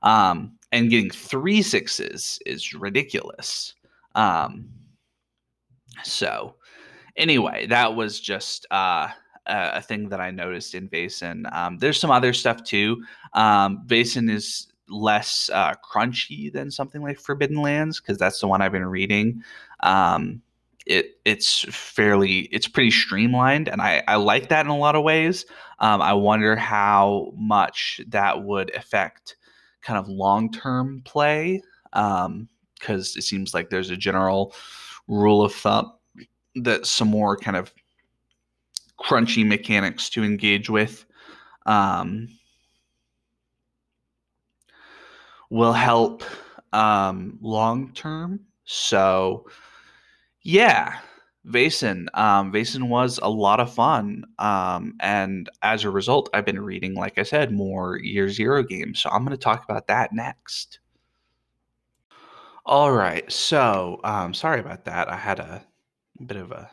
Um, 0.03 0.57
and 0.71 0.89
getting 0.89 1.09
three 1.09 1.61
sixes 1.61 2.37
is 2.45 2.73
ridiculous 2.73 3.73
um, 4.15 4.67
so 6.03 6.55
anyway 7.15 7.67
that 7.67 7.95
was 7.95 8.19
just 8.19 8.65
uh, 8.71 9.07
a, 9.45 9.81
thing 9.81 10.09
that 10.09 10.19
I 10.19 10.31
noticed 10.31 10.75
in 10.75 10.89
Vaesen. 10.89 11.51
Um, 11.53 11.77
there's 11.77 11.99
some 11.99 12.11
other 12.11 12.33
stuff 12.33 12.63
too. 12.63 13.03
Um, 13.33 13.83
Vaesen 13.85 14.29
is 14.29 14.67
less 14.89 15.49
uh, 15.53 15.73
crunchy 15.83 16.51
than 16.51 16.71
something 16.71 17.01
like 17.01 17.19
Forbidden 17.19 17.61
Lands 17.61 17.99
because 17.99 18.17
that's 18.17 18.39
the 18.39 18.47
one 18.47 18.61
I've 18.61 18.71
been 18.71 18.85
reading. 18.85 19.43
Um, 19.81 20.41
it 20.85 21.17
it's 21.25 21.61
fairly 21.75 22.41
it's 22.51 22.67
pretty 22.67 22.91
streamlined, 22.91 23.67
and 23.67 23.81
I 23.81 24.03
I 24.07 24.17
like 24.17 24.49
that 24.49 24.65
in 24.65 24.71
a 24.71 24.77
lot 24.77 24.95
of 24.95 25.03
ways. 25.03 25.45
Um, 25.79 26.01
I 26.01 26.13
wonder 26.13 26.55
how 26.55 27.33
much 27.35 28.01
that 28.07 28.43
would 28.43 28.73
affect 28.75 29.35
kind 29.81 29.97
of 29.97 30.07
long 30.07 30.51
term 30.51 31.01
play 31.03 31.61
because 32.79 33.15
it 33.15 33.23
seems 33.23 33.53
like 33.53 33.69
there's 33.69 33.89
a 33.89 33.97
general 33.97 34.53
rule 35.07 35.43
of 35.43 35.53
thumb 35.53 35.91
that 36.55 36.85
some 36.85 37.07
more 37.07 37.37
kind 37.37 37.57
of 37.57 37.73
crunchy 38.99 39.45
mechanics 39.45 40.09
to 40.09 40.23
engage 40.23 40.69
with 40.69 41.05
um, 41.65 42.27
will 45.49 45.73
help 45.73 46.23
um, 46.73 47.37
long 47.41 47.91
term. 47.93 48.39
So, 48.65 49.45
yeah, 50.41 50.99
Vaesen. 51.47 52.07
Um, 52.17 52.51
Vaesen 52.51 52.87
was 52.87 53.19
a 53.21 53.29
lot 53.29 53.59
of 53.59 53.73
fun. 53.73 54.25
Um, 54.39 54.95
and 54.99 55.49
as 55.61 55.83
a 55.83 55.89
result, 55.89 56.29
I've 56.33 56.45
been 56.45 56.61
reading, 56.61 56.95
like 56.95 57.17
I 57.17 57.23
said, 57.23 57.51
more 57.51 57.99
Year 57.99 58.29
Zero 58.29 58.63
games. 58.63 59.01
So 59.01 59.09
I'm 59.09 59.23
going 59.23 59.37
to 59.37 59.43
talk 59.43 59.63
about 59.63 59.87
that 59.87 60.13
next. 60.13 60.79
All 62.65 62.91
right. 62.91 63.31
So, 63.31 63.99
um, 64.03 64.33
sorry 64.33 64.59
about 64.59 64.85
that. 64.85 65.07
I 65.07 65.15
had 65.15 65.39
a 65.39 65.63
bit 66.25 66.37
of 66.37 66.51
a, 66.51 66.69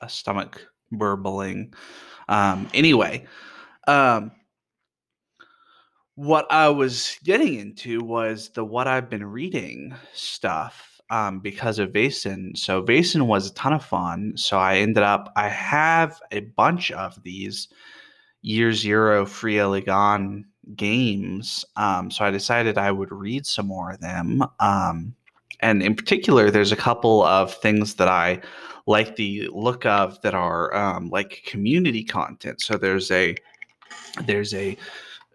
a 0.00 0.08
stomach 0.08 0.64
burbling. 0.92 1.74
Um, 2.28 2.68
anyway, 2.72 3.26
um, 3.88 4.30
what 6.14 6.46
I 6.50 6.68
was 6.68 7.18
getting 7.24 7.54
into 7.54 8.00
was 8.00 8.50
the 8.50 8.64
what 8.64 8.86
I've 8.86 9.10
been 9.10 9.24
reading 9.24 9.94
stuff 10.12 11.00
um, 11.10 11.40
because 11.40 11.80
of 11.80 11.90
Vaesen. 11.90 12.56
So 12.56 12.82
Vaesen 12.82 13.26
was 13.26 13.50
a 13.50 13.54
ton 13.54 13.72
of 13.72 13.84
fun. 13.84 14.34
So 14.36 14.58
I 14.58 14.76
ended 14.76 15.02
up 15.02 15.32
I 15.36 15.48
have 15.48 16.20
a 16.30 16.40
bunch 16.40 16.92
of 16.92 17.20
these 17.24 17.68
Year 18.42 18.72
Zero 18.72 19.26
Fria 19.26 19.64
Ligan 19.64 20.44
games. 20.76 21.64
Um, 21.76 22.10
so 22.10 22.24
I 22.24 22.30
decided 22.30 22.78
I 22.78 22.92
would 22.92 23.10
read 23.10 23.46
some 23.46 23.66
more 23.66 23.90
of 23.90 24.00
them. 24.00 24.44
Um, 24.60 25.16
and 25.64 25.82
in 25.82 25.94
particular, 25.96 26.50
there's 26.50 26.72
a 26.72 26.76
couple 26.76 27.24
of 27.24 27.54
things 27.54 27.94
that 27.94 28.06
I 28.06 28.42
like 28.86 29.16
the 29.16 29.48
look 29.50 29.86
of 29.86 30.20
that 30.20 30.34
are 30.34 30.74
um, 30.76 31.08
like 31.08 31.42
community 31.46 32.04
content. 32.04 32.60
So 32.60 32.76
there's 32.76 33.10
a 33.10 33.34
there's 34.26 34.52
a 34.52 34.76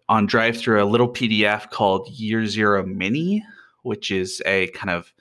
on 0.08 0.28
drive 0.28 0.56
through 0.56 0.84
a 0.84 0.86
little 0.86 1.12
PDF 1.12 1.72
called 1.72 2.08
Year 2.10 2.46
Zero 2.46 2.86
Mini, 2.86 3.44
which 3.82 4.12
is 4.12 4.40
a 4.46 4.68
kind 4.68 4.92
of 4.92 5.12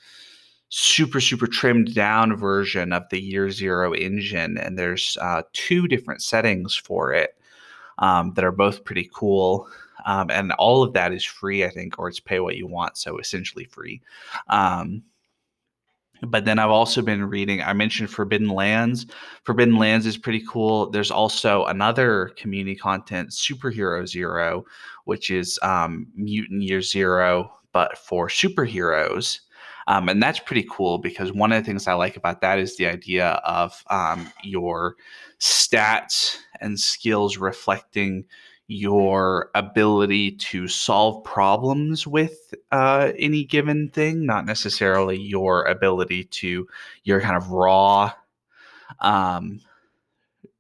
super 0.69 1.23
super 1.23 1.47
trimmed 1.47 1.95
down 1.95 2.37
version 2.37 2.93
of 2.93 3.05
the 3.11 3.19
Year 3.19 3.51
Zero 3.51 3.95
engine, 3.95 4.59
and 4.59 4.79
there's 4.79 5.17
uh, 5.23 5.41
two 5.55 5.89
different 5.89 6.21
settings 6.21 6.75
for 6.75 7.15
it 7.15 7.35
um, 7.97 8.35
that 8.35 8.45
are 8.45 8.53
both 8.53 8.85
pretty 8.85 9.09
cool. 9.15 9.69
Um, 10.07 10.31
and 10.31 10.53
all 10.53 10.83
of 10.83 10.93
that 10.95 11.13
is 11.13 11.25
free, 11.25 11.65
I 11.65 11.71
think, 11.71 11.99
or 11.99 12.09
it's 12.09 12.21
pay 12.21 12.41
what 12.41 12.57
you 12.57 12.67
want, 12.67 12.97
so 12.97 13.19
essentially 13.19 13.65
free. 13.65 14.01
Um, 14.49 15.03
but 16.23 16.45
then 16.45 16.59
I've 16.59 16.71
also 16.71 17.03
been 17.03 17.25
reading, 17.25 17.63
I 17.63 17.73
mentioned 17.73 18.11
Forbidden 18.11 18.49
Lands. 18.49 19.07
Forbidden 19.45 19.77
Lands 19.77 20.07
is 20.07 20.17
pretty 20.17 20.45
cool. 20.49 20.91
There's 20.91 21.11
also 21.11 21.65
another 21.67 22.33
community 22.37 22.77
content, 22.77 23.31
Superhero 23.31 24.07
Zero, 24.07 24.65
which 25.05 25.31
is 25.31 25.59
um, 25.63 26.09
Mutant 26.15 26.63
Year 26.63 26.83
Zero, 26.83 27.53
but 27.73 27.97
for 27.99 28.29
superheroes. 28.29 29.41
Um, 29.87 30.09
and 30.11 30.23
that's 30.23 30.39
pretty 30.41 30.67
cool 30.71 30.99
because 30.99 31.33
one 31.33 31.51
of 31.51 31.63
the 31.63 31.67
things 31.67 31.87
I 31.87 31.95
like 31.95 32.17
about 32.17 32.43
that 32.43 32.59
is 32.59 32.77
the 32.77 32.87
idea 32.87 33.41
of 33.45 33.83
um, 33.89 34.31
your 34.43 34.97
stats 35.41 36.37
and 36.61 36.79
skills 36.79 37.39
reflecting 37.39 38.27
your 38.69 39.51
ability 39.55 40.33
to 40.33 40.69
solve 40.69 41.25
problems 41.25 42.07
with 42.07 42.55
uh, 42.71 43.13
any 43.19 43.43
given 43.45 43.89
thing, 43.89 44.25
not 44.25 44.45
necessarily 44.47 45.19
your 45.19 45.65
ability 45.65 46.25
to 46.25 46.67
your 47.05 47.21
kind 47.21 47.37
of 47.37 47.51
raw 47.51 48.13
um, 49.01 49.61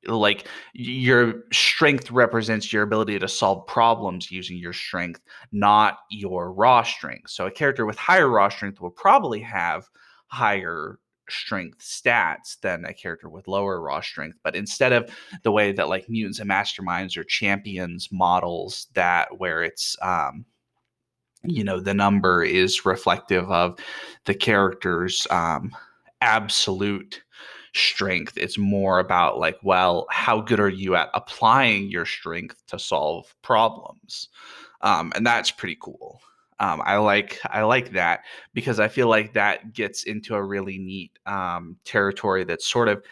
like 0.07 0.47
your 0.73 1.45
strength 1.53 2.11
represents 2.11 2.73
your 2.73 2.83
ability 2.83 3.19
to 3.19 3.29
solve 3.29 3.67
problems 3.67 4.31
using 4.31 4.57
your 4.57 4.73
strength, 4.73 5.21
not 5.53 5.99
your 6.11 6.53
raw 6.53 6.83
strength. 6.83 7.31
So 7.31 7.47
a 7.47 7.51
character 7.51 7.85
with 7.85 7.99
higher 7.99 8.29
raw 8.29 8.49
strength 8.49 8.81
will 8.81 8.91
probably 8.91 9.41
have 9.41 9.89
higher 10.29 10.99
strength 11.31 11.81
stats 11.81 12.59
than 12.61 12.85
a 12.85 12.95
character 12.95 13.29
with 13.29 13.49
lower 13.49 13.81
raw 13.81 14.01
strength. 14.01 14.39
But 14.43 14.57
instead 14.57 14.93
of 14.93 15.11
the 15.43 15.53
way 15.53 15.73
that 15.73 15.89
like 15.89 16.09
mutants 16.09 16.41
and 16.41 16.51
masterminds 16.51 17.17
or 17.17 17.25
champions 17.25 18.09
models 18.13 18.89
that 18.95 19.39
where 19.39 19.63
it's 19.63 19.97
um 20.03 20.45
you 21.45 21.63
know 21.63 21.81
the 21.81 21.95
number 21.95 22.43
is 22.43 22.85
reflective 22.85 23.51
of 23.51 23.79
the 24.25 24.35
character's 24.35 25.27
um 25.31 25.75
absolute 26.21 27.23
strength. 27.75 28.37
It's 28.37 28.59
more 28.59 28.99
about 28.99 29.39
like, 29.39 29.59
well, 29.63 30.07
how 30.11 30.41
good 30.41 30.61
are 30.61 30.69
you 30.69 30.97
at 30.97 31.11
applying 31.15 31.91
your 31.91 32.07
strength 32.07 32.63
to 32.69 32.79
solve 32.79 33.35
problems? 33.43 34.29
Um, 34.81 35.13
and 35.15 35.27
that's 35.27 35.51
pretty 35.51 35.77
cool. 35.81 36.21
Um, 36.61 36.83
I 36.85 36.97
like 36.97 37.39
I 37.51 37.63
like 37.63 37.93
that 37.93 38.21
because 38.53 38.81
I 38.81 38.89
feel 38.89 39.09
like 39.09 39.33
that 39.35 39.73
gets 39.73 40.05
into 40.05 40.35
a 40.35 40.43
really 40.43 40.79
neat 40.79 41.17
um, 41.27 41.77
territory 41.85 42.45
that's 42.45 42.67
sort 42.67 42.89
of 42.89 43.03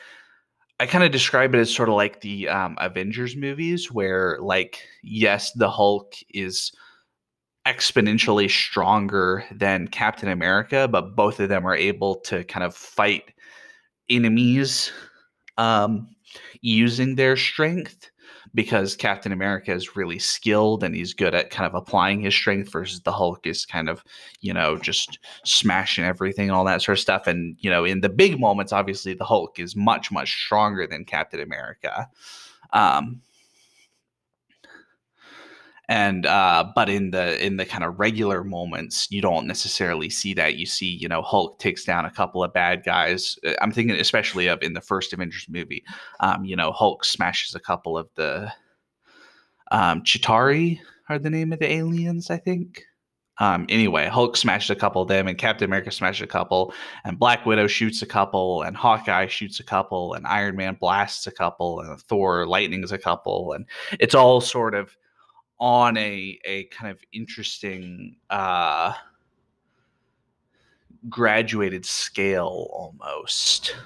I 0.78 0.86
kind 0.86 1.04
of 1.04 1.10
describe 1.10 1.54
it 1.54 1.58
as 1.58 1.74
sort 1.74 1.88
of 1.88 1.94
like 1.94 2.20
the 2.20 2.48
um, 2.48 2.76
Avengers 2.78 3.34
movies, 3.36 3.90
where 3.90 4.38
like 4.40 4.82
yes, 5.02 5.52
the 5.52 5.70
Hulk 5.70 6.14
is 6.30 6.72
exponentially 7.66 8.50
stronger 8.50 9.44
than 9.50 9.88
Captain 9.88 10.28
America, 10.28 10.86
but 10.86 11.16
both 11.16 11.40
of 11.40 11.48
them 11.48 11.66
are 11.66 11.74
able 11.74 12.16
to 12.16 12.44
kind 12.44 12.64
of 12.64 12.76
fight 12.76 13.32
enemies 14.08 14.92
um, 15.58 16.08
using 16.60 17.14
their 17.14 17.36
strength 17.36 18.10
because 18.56 18.96
Captain 18.96 19.32
America 19.32 19.70
is 19.70 19.96
really 19.96 20.18
skilled 20.18 20.82
and 20.82 20.94
he's 20.94 21.12
good 21.12 21.34
at 21.34 21.50
kind 21.50 21.66
of 21.66 21.75
applying 21.75 22.22
his 22.22 22.34
strength 22.34 22.72
versus 22.72 23.00
the 23.02 23.12
Hulk 23.12 23.46
is 23.46 23.66
kind 23.66 23.86
of, 23.90 24.02
you 24.40 24.54
know, 24.54 24.78
just 24.78 25.18
smashing 25.44 26.04
everything, 26.04 26.50
all 26.50 26.64
that 26.64 26.80
sort 26.80 26.96
of 26.96 27.02
stuff. 27.02 27.26
And, 27.26 27.56
you 27.60 27.68
know, 27.68 27.84
in 27.84 28.00
the 28.00 28.08
big 28.08 28.40
moments, 28.40 28.72
obviously 28.72 29.12
the 29.12 29.25
Hulk 29.25 29.58
is 29.58 29.76
much, 29.76 30.10
much 30.10 30.42
stronger 30.42 30.86
than 30.86 31.04
Captain 31.04 31.40
America. 31.40 32.08
Um, 32.72 33.20
and 35.88 36.26
uh, 36.26 36.64
but 36.75 36.88
in 36.88 37.11
the 37.11 37.45
in 37.45 37.57
the 37.57 37.64
kind 37.64 37.85
of 37.85 37.99
regular 37.99 38.43
moments 38.43 39.11
you 39.11 39.23
don't 39.23 39.47
necessarily 39.47 40.11
see 40.11 40.35
that. 40.35 40.57
You 40.57 40.66
see 40.66 40.87
you 40.87 41.09
know 41.09 41.23
hulk 41.23 41.59
takes 41.59 41.85
down 41.85 42.05
a 42.05 42.11
couple 42.11 42.43
of 42.43 42.52
bad 42.52 42.85
guys 42.85 43.38
uh, 43.47 43.52
i'm 43.61 43.73
thinking 43.73 43.97
especially 43.97 44.47
of 44.47 44.62
in 44.62 44.73
the 44.73 44.81
first 44.81 45.12
avengers 45.12 45.47
movie 45.49 45.85
um, 46.21 46.45
you 46.45 46.57
know 46.57 46.73
hulk 46.73 47.05
smashes 47.05 47.55
a 47.55 47.61
couple 47.61 47.97
of 47.99 48.09
the 48.16 48.52
um, 49.71 50.02
chitauri 50.02 50.78
are 51.09 51.19
the 51.19 51.31
name 51.31 51.52
of 51.52 51.59
the 51.59 51.71
aliens 51.71 52.31
i 52.31 52.37
think. 52.37 52.83
Um, 53.38 53.66
anyway, 53.69 54.07
Hulk 54.07 54.35
smashes 54.35 54.71
a 54.71 54.75
couple 54.75 55.02
of 55.02 55.09
them, 55.09 55.28
and 55.28 55.37
Captain 55.37 55.66
America 55.66 55.90
smashes 55.90 56.23
a 56.23 56.26
couple, 56.26 56.73
and 57.05 57.19
Black 57.19 57.45
Widow 57.45 57.66
shoots 57.66 58.00
a 58.00 58.07
couple, 58.07 58.62
and 58.62 58.75
Hawkeye 58.75 59.26
shoots 59.26 59.61
a 59.61 59.62
couple, 59.62 60.14
and 60.14 60.26
Iron 60.26 60.57
Man 60.57 60.78
blasts 60.81 61.26
a 61.26 61.31
couple, 61.31 61.81
and 61.81 62.00
Thor 62.00 62.47
lightnings 62.47 62.93
a 62.93 62.99
couple, 62.99 63.52
and 63.52 63.66
it's 64.00 64.14
all 64.14 64.40
sort 64.40 64.75
of 64.75 64.97
on 65.58 65.96
a 65.96 66.38
a 66.44 66.64
kind 66.64 66.90
of 66.90 66.98
interesting 67.12 68.16
uh 68.30 68.92
graduated 71.08 71.86
scale 71.86 72.68
almost. 72.72 73.76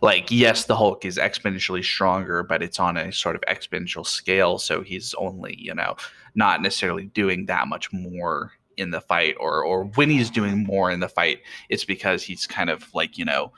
Like 0.00 0.30
yes 0.30 0.64
the 0.66 0.76
hulk 0.76 1.04
is 1.04 1.16
exponentially 1.16 1.82
stronger 1.82 2.42
but 2.42 2.62
it's 2.62 2.78
on 2.78 2.96
a 2.96 3.10
sort 3.10 3.36
of 3.36 3.42
exponential 3.42 4.06
scale 4.06 4.58
so 4.58 4.82
he's 4.82 5.14
only 5.14 5.56
you 5.58 5.74
know 5.74 5.96
not 6.34 6.60
necessarily 6.60 7.06
doing 7.06 7.46
that 7.46 7.68
much 7.68 7.90
more 7.90 8.52
in 8.76 8.90
the 8.90 9.00
fight 9.00 9.34
or 9.40 9.64
or 9.64 9.84
when 9.94 10.10
he's 10.10 10.30
doing 10.30 10.64
more 10.64 10.90
in 10.90 11.00
the 11.00 11.08
fight 11.08 11.40
it's 11.68 11.84
because 11.84 12.22
he's 12.22 12.46
kind 12.46 12.70
of 12.70 12.92
like 12.92 13.16
you 13.16 13.24
know 13.24 13.52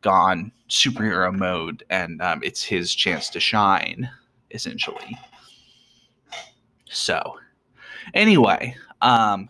gone 0.00 0.50
superhero 0.68 1.32
mode 1.32 1.84
and 1.90 2.20
um, 2.20 2.40
it's 2.42 2.64
his 2.64 2.94
chance 2.94 3.28
to 3.28 3.38
shine 3.38 4.10
essentially 4.50 5.16
so, 6.92 7.38
anyway, 8.14 8.76
um, 9.00 9.48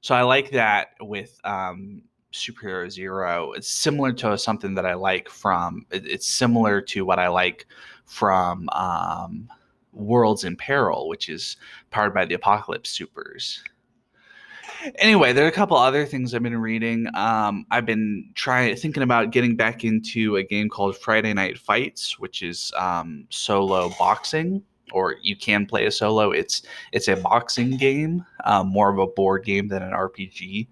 so 0.00 0.14
I 0.14 0.22
like 0.22 0.50
that 0.50 0.88
with 1.00 1.38
um, 1.44 2.02
Superhero 2.32 2.90
Zero. 2.90 3.52
It's 3.52 3.68
similar 3.68 4.12
to 4.14 4.38
something 4.38 4.74
that 4.74 4.86
I 4.86 4.94
like 4.94 5.28
from. 5.28 5.86
it's 5.90 6.26
similar 6.26 6.80
to 6.82 7.04
what 7.04 7.18
I 7.18 7.28
like 7.28 7.66
from 8.04 8.68
um, 8.70 9.48
Worlds 9.92 10.44
in 10.44 10.56
Peril, 10.56 11.08
which 11.08 11.28
is 11.28 11.56
powered 11.90 12.14
by 12.14 12.24
the 12.24 12.34
Apocalypse 12.34 12.90
Supers. 12.90 13.62
Anyway, 14.96 15.32
there 15.32 15.44
are 15.44 15.48
a 15.48 15.52
couple 15.52 15.76
other 15.76 16.06
things 16.06 16.32
I've 16.32 16.42
been 16.42 16.56
reading. 16.56 17.06
Um, 17.14 17.66
I've 17.70 17.84
been 17.84 18.30
trying 18.34 18.74
thinking 18.76 19.02
about 19.02 19.30
getting 19.30 19.54
back 19.54 19.84
into 19.84 20.36
a 20.36 20.42
game 20.42 20.70
called 20.70 20.96
Friday 20.96 21.34
Night 21.34 21.58
Fights, 21.58 22.18
which 22.18 22.42
is 22.42 22.72
um, 22.78 23.26
solo 23.28 23.90
boxing 23.98 24.62
or 24.92 25.16
you 25.22 25.36
can 25.36 25.66
play 25.66 25.86
a 25.86 25.90
solo. 25.90 26.30
It's 26.30 26.62
it's 26.92 27.08
a 27.08 27.16
boxing 27.16 27.76
game, 27.76 28.24
um, 28.44 28.68
more 28.68 28.90
of 28.90 28.98
a 28.98 29.06
board 29.06 29.44
game 29.44 29.68
than 29.68 29.82
an 29.82 29.92
RPG, 29.92 30.66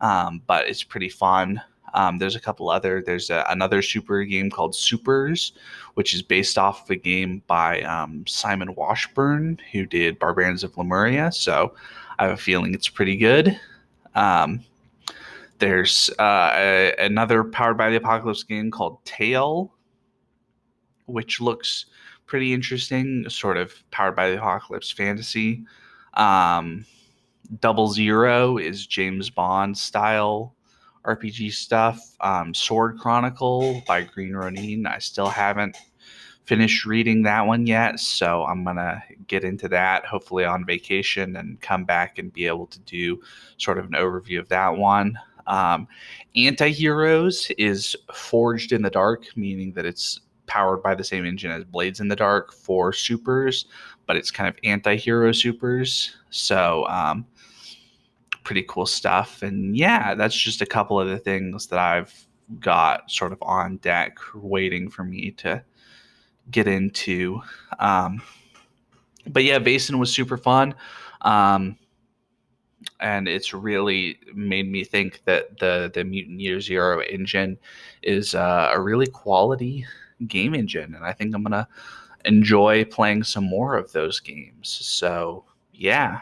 um, 0.00 0.42
but 0.46 0.68
it's 0.68 0.82
pretty 0.82 1.08
fun. 1.08 1.60
Um, 1.94 2.18
there's 2.18 2.36
a 2.36 2.40
couple 2.40 2.70
other. 2.70 3.02
There's 3.04 3.30
a, 3.30 3.44
another 3.48 3.82
super 3.82 4.24
game 4.24 4.50
called 4.50 4.74
Supers, 4.74 5.52
which 5.94 6.14
is 6.14 6.22
based 6.22 6.58
off 6.58 6.84
of 6.84 6.90
a 6.90 6.96
game 6.96 7.42
by 7.46 7.82
um, 7.82 8.24
Simon 8.26 8.74
Washbourne, 8.74 9.58
who 9.72 9.86
did 9.86 10.18
Barbarians 10.18 10.64
of 10.64 10.76
Lemuria. 10.76 11.30
So 11.32 11.74
I 12.18 12.24
have 12.24 12.34
a 12.34 12.36
feeling 12.36 12.74
it's 12.74 12.88
pretty 12.88 13.16
good. 13.16 13.58
Um, 14.14 14.64
there's 15.58 16.10
uh, 16.18 16.50
a, 16.54 16.94
another 16.98 17.44
powered 17.44 17.78
by 17.78 17.90
the 17.90 17.96
apocalypse 17.96 18.42
game 18.42 18.70
called 18.70 19.04
Tale, 19.04 19.72
which 21.06 21.40
looks 21.40 21.86
pretty 22.26 22.52
interesting, 22.52 23.28
sort 23.28 23.56
of 23.56 23.74
powered 23.90 24.16
by 24.16 24.30
the 24.30 24.38
apocalypse 24.38 24.90
fantasy. 24.90 25.64
Um, 26.14 26.84
Double 27.60 27.88
Zero 27.88 28.56
is 28.56 28.86
James 28.86 29.28
Bond 29.30 29.76
style 29.76 30.54
RPG 31.04 31.52
stuff. 31.52 32.00
Um, 32.20 32.54
Sword 32.54 32.98
Chronicle 32.98 33.82
by 33.86 34.02
Green 34.02 34.32
Ronin. 34.34 34.86
I 34.86 34.98
still 34.98 35.28
haven't 35.28 35.76
finished 36.44 36.84
reading 36.86 37.22
that 37.22 37.46
one 37.46 37.66
yet, 37.66 38.00
so 38.00 38.44
I'm 38.44 38.64
gonna 38.64 39.02
get 39.26 39.44
into 39.44 39.68
that 39.68 40.04
hopefully 40.06 40.44
on 40.44 40.64
vacation 40.64 41.36
and 41.36 41.60
come 41.60 41.84
back 41.84 42.18
and 42.18 42.32
be 42.32 42.46
able 42.46 42.66
to 42.66 42.78
do 42.80 43.20
sort 43.58 43.78
of 43.78 43.86
an 43.86 43.92
overview 43.92 44.38
of 44.38 44.48
that 44.48 44.76
one. 44.76 45.18
Um, 45.46 45.88
Anti-Heroes 46.36 47.50
is 47.58 47.96
Forged 48.12 48.72
in 48.72 48.82
the 48.82 48.90
Dark, 48.90 49.36
meaning 49.36 49.72
that 49.72 49.84
it's 49.84 50.20
powered 50.52 50.82
by 50.82 50.94
the 50.94 51.02
same 51.02 51.24
engine 51.24 51.50
as 51.50 51.64
Blades 51.64 51.98
in 51.98 52.08
the 52.08 52.16
Dark 52.16 52.52
for 52.52 52.92
supers, 52.92 53.64
but 54.06 54.16
it's 54.16 54.30
kind 54.30 54.50
of 54.50 54.54
anti-hero 54.64 55.32
supers. 55.32 56.14
So 56.28 56.86
um, 56.88 57.24
pretty 58.44 58.62
cool 58.68 58.84
stuff. 58.84 59.40
And 59.40 59.74
yeah, 59.74 60.14
that's 60.14 60.36
just 60.36 60.60
a 60.60 60.66
couple 60.66 61.00
of 61.00 61.08
the 61.08 61.16
things 61.16 61.68
that 61.68 61.78
I've 61.78 62.12
got 62.60 63.10
sort 63.10 63.32
of 63.32 63.38
on 63.40 63.78
deck 63.78 64.18
waiting 64.34 64.90
for 64.90 65.04
me 65.04 65.30
to 65.38 65.64
get 66.50 66.68
into. 66.68 67.40
Um, 67.78 68.20
but 69.28 69.44
yeah, 69.44 69.58
Vaesen 69.58 69.98
was 69.98 70.12
super 70.12 70.36
fun. 70.36 70.74
Um, 71.22 71.78
and 73.00 73.26
it's 73.26 73.54
really 73.54 74.18
made 74.34 74.70
me 74.70 74.84
think 74.84 75.22
that 75.24 75.58
the 75.60 75.90
the 75.94 76.04
Mutant 76.04 76.40
Year 76.40 76.60
Zero 76.60 77.00
engine 77.00 77.56
is 78.02 78.34
uh, 78.34 78.70
a 78.74 78.78
really 78.78 79.06
quality 79.06 79.86
game 80.26 80.54
engine, 80.54 80.94
and 80.94 81.04
I 81.04 81.12
think 81.12 81.34
I'm 81.34 81.42
gonna 81.42 81.68
enjoy 82.24 82.84
playing 82.84 83.24
some 83.24 83.44
more 83.44 83.76
of 83.76 83.92
those 83.92 84.20
games. 84.20 84.68
So 84.68 85.44
yeah, 85.72 86.20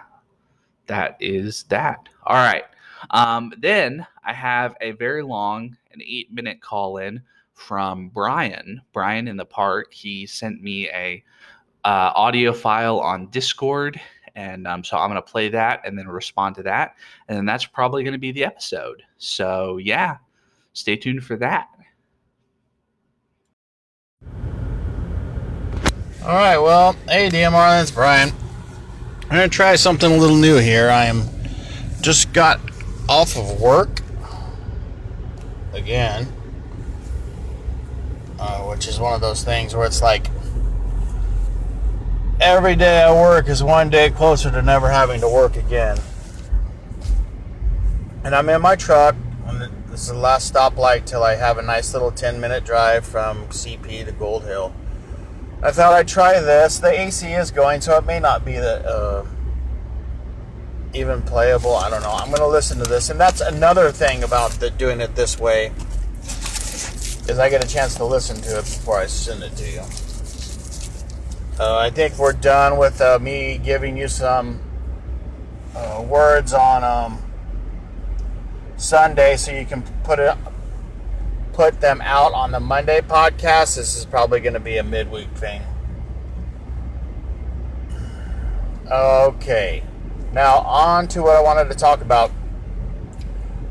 that 0.87 1.17
is 1.21 1.65
that. 1.65 2.09
All 2.27 2.37
right. 2.37 2.65
Um, 3.11 3.53
then 3.59 4.07
I 4.25 4.33
have 4.33 4.77
a 4.81 4.93
very 4.93 5.23
long, 5.23 5.77
an 5.93 6.01
eight 6.05 6.33
minute 6.33 6.61
call 6.61 6.99
in 6.99 7.23
from 7.55 8.09
Brian. 8.09 8.81
Brian 8.93 9.29
in 9.29 9.37
the 9.37 9.45
park. 9.45 9.93
He 9.93 10.27
sent 10.27 10.63
me 10.63 10.89
a 10.91 11.23
uh, 11.85 12.13
audio 12.15 12.53
file 12.53 13.01
on 13.01 13.29
Discord. 13.29 14.01
And 14.35 14.67
um, 14.67 14.85
so 14.85 14.97
I'm 14.97 15.09
to 15.17 15.31
play 15.31 15.49
that 15.49 15.81
and 15.85 15.99
then 15.99 16.09
respond 16.09 16.55
to 16.57 16.63
that. 16.65 16.95
And 17.29 17.37
then 17.37 17.47
that's 17.47 17.67
probably 17.67 18.03
to 18.13 18.19
be 18.19 18.33
the 18.33 18.45
episode. 18.45 19.03
So, 19.19 19.79
yeah, 19.79 20.17
stay 20.73 20.97
tuned 20.97 21.25
for 21.25 21.37
that. 21.37 21.69
All 26.23 26.35
right, 26.35 26.59
well, 26.59 26.93
hey 27.09 27.31
DMR, 27.31 27.79
that's 27.79 27.91
Brian. 27.91 28.31
I'm 29.31 29.39
to 29.39 29.49
try 29.49 29.75
something 29.77 30.13
a 30.13 30.17
little 30.19 30.37
new 30.37 30.59
here. 30.59 30.91
I 30.91 31.07
am 31.07 31.27
just 32.03 32.35
got 32.35 32.61
off 33.09 33.39
of 33.39 33.59
work 33.59 34.03
again, 35.73 36.31
uh, 38.39 38.65
which 38.65 38.87
is 38.87 39.01
one 39.01 39.15
of 39.15 39.23
those 39.23 39.43
things 39.45 39.75
where 39.75 39.87
it's 39.87 40.03
like 40.03 40.27
every 42.39 42.77
day 42.77 43.03
I 43.03 43.13
work 43.15 43.49
is 43.49 43.63
one 43.63 43.89
day 43.89 44.11
closer 44.11 44.51
to 44.51 44.61
never 44.61 44.91
having 44.91 45.23
to 45.23 45.29
work 45.29 45.57
again. 45.57 45.97
And 48.25 48.35
I'm 48.35 48.51
in 48.51 48.61
my 48.61 48.77
truck. 48.77 49.17
This 49.87 50.03
is 50.03 50.09
the 50.09 50.15
last 50.15 50.53
stoplight 50.53 51.07
till 51.07 51.23
I 51.23 51.37
have 51.37 51.57
a 51.57 51.63
nice 51.63 51.95
little 51.95 52.13
10 52.13 52.39
minute 52.39 52.67
drive 52.67 53.07
from 53.07 53.47
CP 53.47 54.05
to 54.05 54.13
Gold 54.13 54.45
Hill. 54.45 54.75
I 55.63 55.71
thought 55.73 55.93
I'd 55.93 56.09
try 56.09 56.41
this. 56.41 56.79
The 56.79 56.89
AC 56.89 57.33
is 57.33 57.51
going, 57.51 57.83
so 57.83 57.97
it 57.99 58.07
may 58.07 58.19
not 58.19 58.47
be 58.47 58.55
the 58.55 58.87
uh, 58.89 59.27
even 60.95 61.21
playable. 61.23 61.75
I 61.75 61.91
don't 61.91 62.03
know. 62.03 62.13
I'm 62.13 62.29
going 62.29 62.39
to 62.39 62.47
listen 62.47 62.79
to 62.79 62.85
this, 62.85 63.11
and 63.11 63.21
that's 63.21 63.43
another 63.43 63.93
thing 63.93 64.23
about 64.23 64.53
the, 64.53 64.71
doing 64.71 65.03
it 65.03 65.15
this 65.15 65.39
way 65.39 65.73
is 67.29 67.39
I 67.39 67.51
get 67.51 67.63
a 67.63 67.69
chance 67.69 67.95
to 67.97 68.05
listen 68.05 68.41
to 68.41 68.59
it 68.59 68.65
before 68.65 68.99
I 68.99 69.07
send 69.07 69.43
it 69.43 69.55
to 69.57 69.71
you. 69.71 69.83
Uh, 71.61 71.77
I 71.77 71.91
think 71.91 72.17
we're 72.17 72.33
done 72.33 72.79
with 72.79 73.01
uh, 73.03 73.19
me 73.19 73.61
giving 73.63 73.99
you 73.99 74.09
some 74.09 74.61
uh, 75.77 76.03
words 76.09 76.55
on 76.55 76.83
um, 76.83 77.23
Sunday, 78.79 79.37
so 79.37 79.53
you 79.53 79.67
can 79.67 79.83
put 80.05 80.19
it 80.19 80.35
put 81.53 81.81
them 81.81 82.01
out 82.03 82.33
on 82.33 82.53
the 82.53 82.61
Monday 82.61 83.01
podcast. 83.01 83.77
This 83.77 83.97
is 83.97 84.05
probably 84.05 84.41
going 84.41 84.55
to 84.55 84.61
be 84.61 84.79
a 84.79 84.83
midweek 84.83 85.31
thing. 85.35 85.63
Okay. 88.91 89.85
Now, 90.33 90.59
on 90.59 91.09
to 91.09 91.23
what 91.23 91.37
I 91.37 91.43
wanted 91.43 91.71
to 91.71 91.77
talk 91.77 92.01
about. 92.01 92.31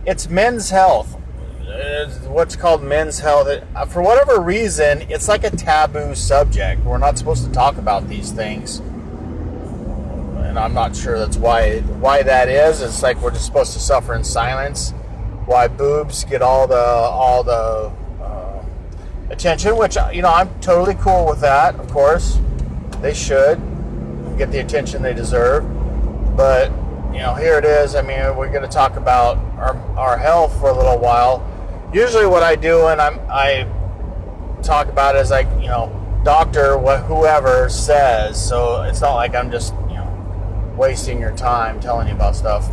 It's 0.06 0.30
men's 0.30 0.70
health. 0.70 1.18
It's 1.62 2.20
what's 2.22 2.56
called 2.56 2.84
men's 2.84 3.20
health. 3.20 3.48
Uh, 3.76 3.86
for 3.86 4.02
whatever 4.02 4.40
reason, 4.40 5.04
it's 5.10 5.28
like 5.28 5.44
a 5.44 5.52
taboo 5.52 6.16
subject. 6.16 6.84
We're 6.84 6.98
not 6.98 7.18
supposed 7.18 7.46
to 7.46 7.52
talk 7.52 7.78
about 7.78 8.08
these 8.10 8.32
things. 8.32 8.80
And 8.80 10.58
I'm 10.58 10.74
not 10.74 10.96
sure 10.96 11.20
that's 11.20 11.38
why 11.38 11.80
why 11.80 12.24
that 12.24 12.50
is. 12.50 12.82
It's 12.82 13.04
like 13.04 13.22
we're 13.22 13.32
just 13.32 13.46
supposed 13.46 13.74
to 13.74 13.80
suffer 13.80 14.16
in 14.16 14.24
silence 14.24 14.94
why 15.50 15.68
boobs 15.68 16.26
get 16.26 16.44
all 16.44 16.68
the 16.68 16.76
all 16.76 17.44
the 17.44 17.92
uh, 18.22 18.64
attention, 19.32 19.76
which 19.78 19.98
you 20.14 20.22
know 20.22 20.32
I'm 20.32 20.48
totally 20.62 20.94
cool 20.94 21.26
with 21.26 21.42
that. 21.42 21.74
Of 21.80 21.90
course, 21.90 22.38
they 23.02 23.16
should 23.16 23.60
get 24.38 24.52
the 24.52 24.60
attention 24.60 25.02
they 25.02 25.16
deserve. 25.16 25.66
But 26.38 26.70
you 27.12 27.18
know, 27.18 27.34
here 27.34 27.58
it 27.58 27.66
is. 27.66 27.96
I 27.96 28.04
mean, 28.04 28.20
we're 28.38 28.52
going 28.52 28.62
to 28.62 28.70
talk 28.70 28.96
about 28.96 29.38
our, 29.58 29.76
our 29.98 30.18
health 30.20 30.58
for 30.60 30.70
a 30.70 30.74
little 30.74 31.00
while. 31.00 31.44
Usually, 31.92 32.28
what 32.28 32.44
I 32.44 32.56
do 32.56 32.84
when 32.84 33.00
I'm 33.00 33.20
I 33.28 33.68
talk 34.62 34.88
about 34.88 35.16
is 35.16 35.32
like 35.32 35.48
you 35.60 35.68
know, 35.68 35.90
doctor, 36.24 36.78
what 36.78 37.00
whoever 37.06 37.70
says. 37.70 38.38
So 38.48 38.84
it's 38.84 39.02
not 39.02 39.16
like 39.16 39.34
I'm 39.34 39.50
just 39.50 39.74
you 39.90 39.96
know 39.96 40.76
wasting 40.78 41.20
your 41.20 41.36
time 41.36 41.80
telling 41.80 42.08
you 42.08 42.14
about 42.14 42.36
stuff. 42.36 42.70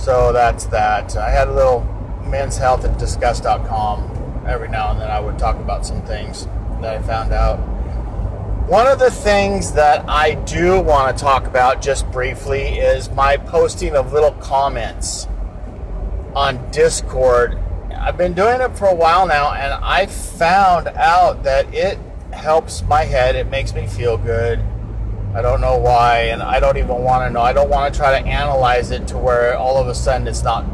So 0.00 0.32
that's 0.32 0.64
that. 0.66 1.14
I 1.18 1.28
had 1.28 1.48
a 1.48 1.52
little 1.52 1.82
men's 2.24 2.56
health 2.56 2.86
at 2.86 2.98
discuss.com. 2.98 4.44
Every 4.48 4.68
now 4.68 4.92
and 4.92 5.00
then 5.00 5.10
I 5.10 5.20
would 5.20 5.38
talk 5.38 5.56
about 5.56 5.84
some 5.84 6.00
things 6.06 6.46
that 6.80 6.96
I 6.96 7.02
found 7.02 7.34
out. 7.34 7.56
One 8.66 8.86
of 8.86 8.98
the 8.98 9.10
things 9.10 9.72
that 9.74 10.08
I 10.08 10.36
do 10.36 10.80
want 10.80 11.14
to 11.14 11.22
talk 11.22 11.46
about 11.46 11.82
just 11.82 12.10
briefly 12.10 12.62
is 12.62 13.10
my 13.10 13.36
posting 13.36 13.94
of 13.94 14.14
little 14.14 14.32
comments 14.32 15.28
on 16.34 16.70
Discord. 16.70 17.58
I've 17.94 18.16
been 18.16 18.32
doing 18.32 18.62
it 18.62 18.78
for 18.78 18.86
a 18.86 18.94
while 18.94 19.26
now 19.26 19.52
and 19.52 19.74
I 19.84 20.06
found 20.06 20.88
out 20.88 21.42
that 21.42 21.74
it 21.74 21.98
helps 22.32 22.82
my 22.84 23.04
head. 23.04 23.36
It 23.36 23.48
makes 23.48 23.74
me 23.74 23.86
feel 23.86 24.16
good 24.16 24.64
I 25.32 25.42
don't 25.42 25.60
know 25.60 25.78
why, 25.78 26.22
and 26.32 26.42
I 26.42 26.58
don't 26.58 26.76
even 26.76 26.88
want 26.88 27.24
to 27.24 27.30
know. 27.30 27.40
I 27.40 27.52
don't 27.52 27.70
want 27.70 27.92
to 27.92 27.98
try 27.98 28.20
to 28.20 28.26
analyze 28.26 28.90
it 28.90 29.06
to 29.08 29.18
where 29.18 29.56
all 29.56 29.76
of 29.76 29.86
a 29.86 29.94
sudden 29.94 30.26
it's 30.26 30.42
not 30.42 30.66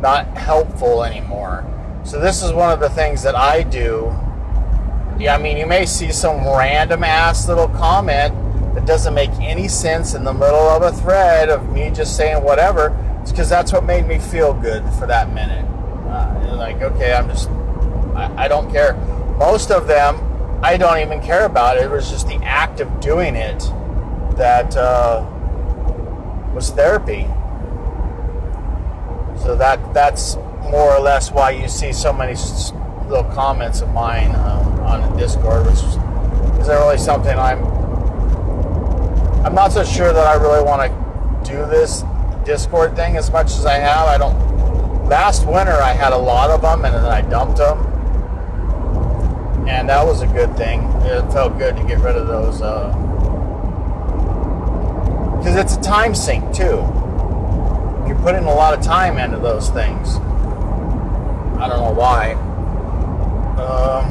not 0.00 0.26
helpful 0.36 1.04
anymore. 1.04 1.64
So 2.04 2.20
this 2.20 2.42
is 2.42 2.52
one 2.52 2.72
of 2.72 2.80
the 2.80 2.90
things 2.90 3.22
that 3.22 3.36
I 3.36 3.62
do. 3.62 4.12
Yeah, 5.18 5.36
I 5.36 5.38
mean, 5.38 5.56
you 5.56 5.66
may 5.66 5.86
see 5.86 6.10
some 6.10 6.44
random 6.44 7.04
ass 7.04 7.48
little 7.48 7.68
comment 7.68 8.34
that 8.74 8.84
doesn't 8.84 9.14
make 9.14 9.30
any 9.40 9.68
sense 9.68 10.14
in 10.14 10.24
the 10.24 10.32
middle 10.32 10.68
of 10.68 10.82
a 10.82 10.90
thread 10.90 11.48
of 11.48 11.72
me 11.72 11.90
just 11.90 12.16
saying 12.16 12.42
whatever. 12.42 12.94
It's 13.22 13.30
because 13.30 13.48
that's 13.48 13.72
what 13.72 13.84
made 13.84 14.06
me 14.08 14.18
feel 14.18 14.52
good 14.52 14.82
for 14.98 15.06
that 15.06 15.32
minute. 15.32 15.64
Uh, 16.10 16.56
like, 16.56 16.82
okay, 16.82 17.14
I'm 17.14 17.28
just, 17.28 17.48
I, 18.16 18.44
I 18.44 18.48
don't 18.48 18.70
care. 18.70 18.94
Most 19.38 19.70
of 19.70 19.86
them, 19.86 20.20
I 20.62 20.76
don't 20.76 20.98
even 20.98 21.22
care 21.22 21.46
about. 21.46 21.76
It 21.76 21.84
it 21.84 21.90
was 21.90 22.10
just 22.10 22.26
the 22.26 22.36
act 22.44 22.80
of 22.80 23.00
doing 23.00 23.36
it 23.36 23.62
that 24.36 24.76
uh, 24.76 25.24
was 26.54 26.70
therapy. 26.70 27.26
So 29.42 29.56
that 29.56 29.92
that's 29.92 30.36
more 30.70 30.94
or 30.94 31.00
less 31.00 31.30
why 31.30 31.50
you 31.50 31.68
see 31.68 31.92
so 31.92 32.12
many 32.12 32.34
little 33.08 33.30
comments 33.34 33.80
of 33.80 33.90
mine 33.92 34.34
um, 34.36 34.80
on 34.80 35.10
the 35.10 35.18
Discord, 35.18 35.66
which 35.66 35.80
isn't 36.60 36.68
really 36.68 36.98
something 36.98 37.38
I'm. 37.38 37.62
I'm 39.44 39.54
not 39.54 39.72
so 39.72 39.84
sure 39.84 40.12
that 40.12 40.26
I 40.26 40.34
really 40.34 40.64
want 40.64 40.90
to 40.90 41.50
do 41.50 41.66
this 41.66 42.02
Discord 42.44 42.96
thing 42.96 43.16
as 43.16 43.30
much 43.30 43.46
as 43.46 43.66
I 43.66 43.74
have. 43.74 44.06
I 44.08 44.18
don't. 44.18 45.08
Last 45.08 45.46
winter 45.46 45.72
I 45.72 45.92
had 45.92 46.14
a 46.14 46.18
lot 46.18 46.50
of 46.50 46.62
them, 46.62 46.84
and 46.84 46.94
then 46.94 47.04
I 47.04 47.20
dumped 47.20 47.58
them, 47.58 47.78
and 49.68 49.88
that 49.90 50.04
was 50.04 50.22
a 50.22 50.26
good 50.26 50.56
thing. 50.56 50.80
It 51.02 51.30
felt 51.30 51.58
good 51.58 51.76
to 51.76 51.84
get 51.84 51.98
rid 51.98 52.16
of 52.16 52.26
those. 52.26 52.62
Uh, 52.62 53.13
because 55.44 55.60
it's 55.60 55.76
a 55.76 55.80
time 55.82 56.14
sink 56.14 56.42
too. 56.54 56.80
You're 58.08 58.18
putting 58.22 58.44
a 58.44 58.54
lot 58.54 58.72
of 58.72 58.82
time 58.82 59.18
into 59.18 59.36
those 59.36 59.68
things. 59.68 60.16
I 61.58 61.68
don't 61.68 61.80
know 61.80 61.92
why. 61.94 62.32
Um, 63.60 64.10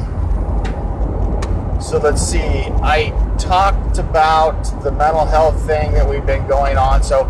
so 1.80 1.98
let's 1.98 2.22
see. 2.22 2.38
I 2.40 3.10
talked 3.36 3.98
about 3.98 4.62
the 4.84 4.92
mental 4.92 5.26
health 5.26 5.60
thing 5.66 5.92
that 5.94 6.08
we've 6.08 6.24
been 6.24 6.46
going 6.46 6.76
on. 6.78 7.02
So, 7.02 7.22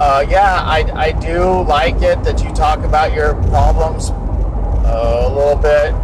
uh, 0.00 0.24
yeah, 0.26 0.62
I, 0.62 0.90
I 0.94 1.12
do 1.12 1.60
like 1.64 1.96
it 2.00 2.24
that 2.24 2.42
you 2.42 2.50
talk 2.54 2.78
about 2.78 3.12
your 3.12 3.34
problems 3.50 4.08
uh, 4.08 5.26
a 5.26 5.28
little 5.28 5.56
bit. 5.56 5.94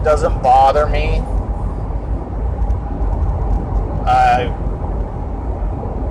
It 0.00 0.04
doesn't 0.04 0.40
bother 0.40 0.86
me. 0.86 1.20
I 4.06 4.44
you 4.44 4.57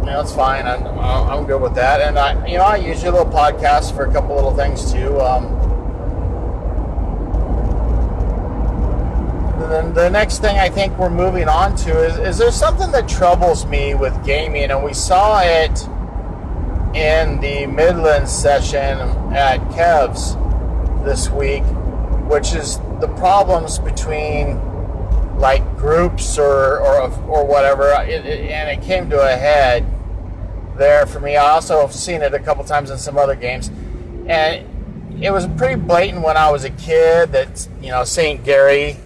know, 0.08 0.22
it's 0.22 0.34
fine. 0.34 0.66
I'm, 0.66 0.86
I'm 1.00 1.46
good 1.46 1.62
with 1.62 1.76
that. 1.76 2.02
And 2.02 2.18
I, 2.18 2.46
you 2.48 2.58
know, 2.58 2.64
I 2.64 2.78
use 2.78 3.04
your 3.04 3.12
little 3.12 3.32
podcast 3.32 3.96
for 3.96 4.06
a 4.06 4.12
couple 4.12 4.36
little 4.36 4.56
things 4.56 4.92
too. 4.92 5.20
Um, 5.22 5.58
then 9.70 9.94
the 9.94 10.10
next 10.10 10.40
thing 10.40 10.58
I 10.58 10.70
think 10.70 10.98
we're 10.98 11.10
moving 11.10 11.48
on 11.48 11.76
to 11.78 12.04
is, 12.06 12.18
is 12.18 12.38
there 12.38 12.52
something 12.52 12.92
that 12.92 13.08
troubles 13.08 13.66
me 13.66 13.96
with 13.96 14.26
gaming, 14.26 14.72
and 14.72 14.84
we 14.84 14.94
saw 14.94 15.42
it 15.44 15.88
in 16.96 17.40
the 17.42 17.68
Midlands 17.68 18.32
session 18.32 19.00
at 19.34 19.58
Kev's 19.74 20.36
this 21.04 21.30
week, 21.30 21.64
which 22.30 22.54
is 22.54 22.80
the 23.00 23.14
problems 23.18 23.78
between 23.80 24.62
like 25.38 25.64
groups 25.78 26.38
or 26.38 26.80
or, 26.80 27.12
or 27.28 27.46
whatever, 27.46 27.90
it, 28.08 28.26
it, 28.26 28.50
and 28.50 28.70
it 28.70 28.84
came 28.86 29.10
to 29.10 29.20
a 29.20 29.36
head 29.36 29.86
there 30.78 31.06
for 31.06 31.20
me. 31.20 31.36
I 31.36 31.50
also 31.50 31.82
have 31.82 31.94
seen 31.94 32.22
it 32.22 32.34
a 32.34 32.40
couple 32.40 32.64
times 32.64 32.90
in 32.90 32.98
some 32.98 33.18
other 33.18 33.36
games, 33.36 33.70
and 34.28 34.66
it 35.24 35.32
was 35.32 35.48
pretty 35.48 35.76
blatant 35.76 36.24
when 36.24 36.38
I 36.38 36.52
was 36.52 36.64
a 36.64 36.70
kid 36.70 37.32
that 37.32 37.68
you 37.82 37.90
know 37.90 38.04
St. 38.04 38.44
Gary 38.44 38.98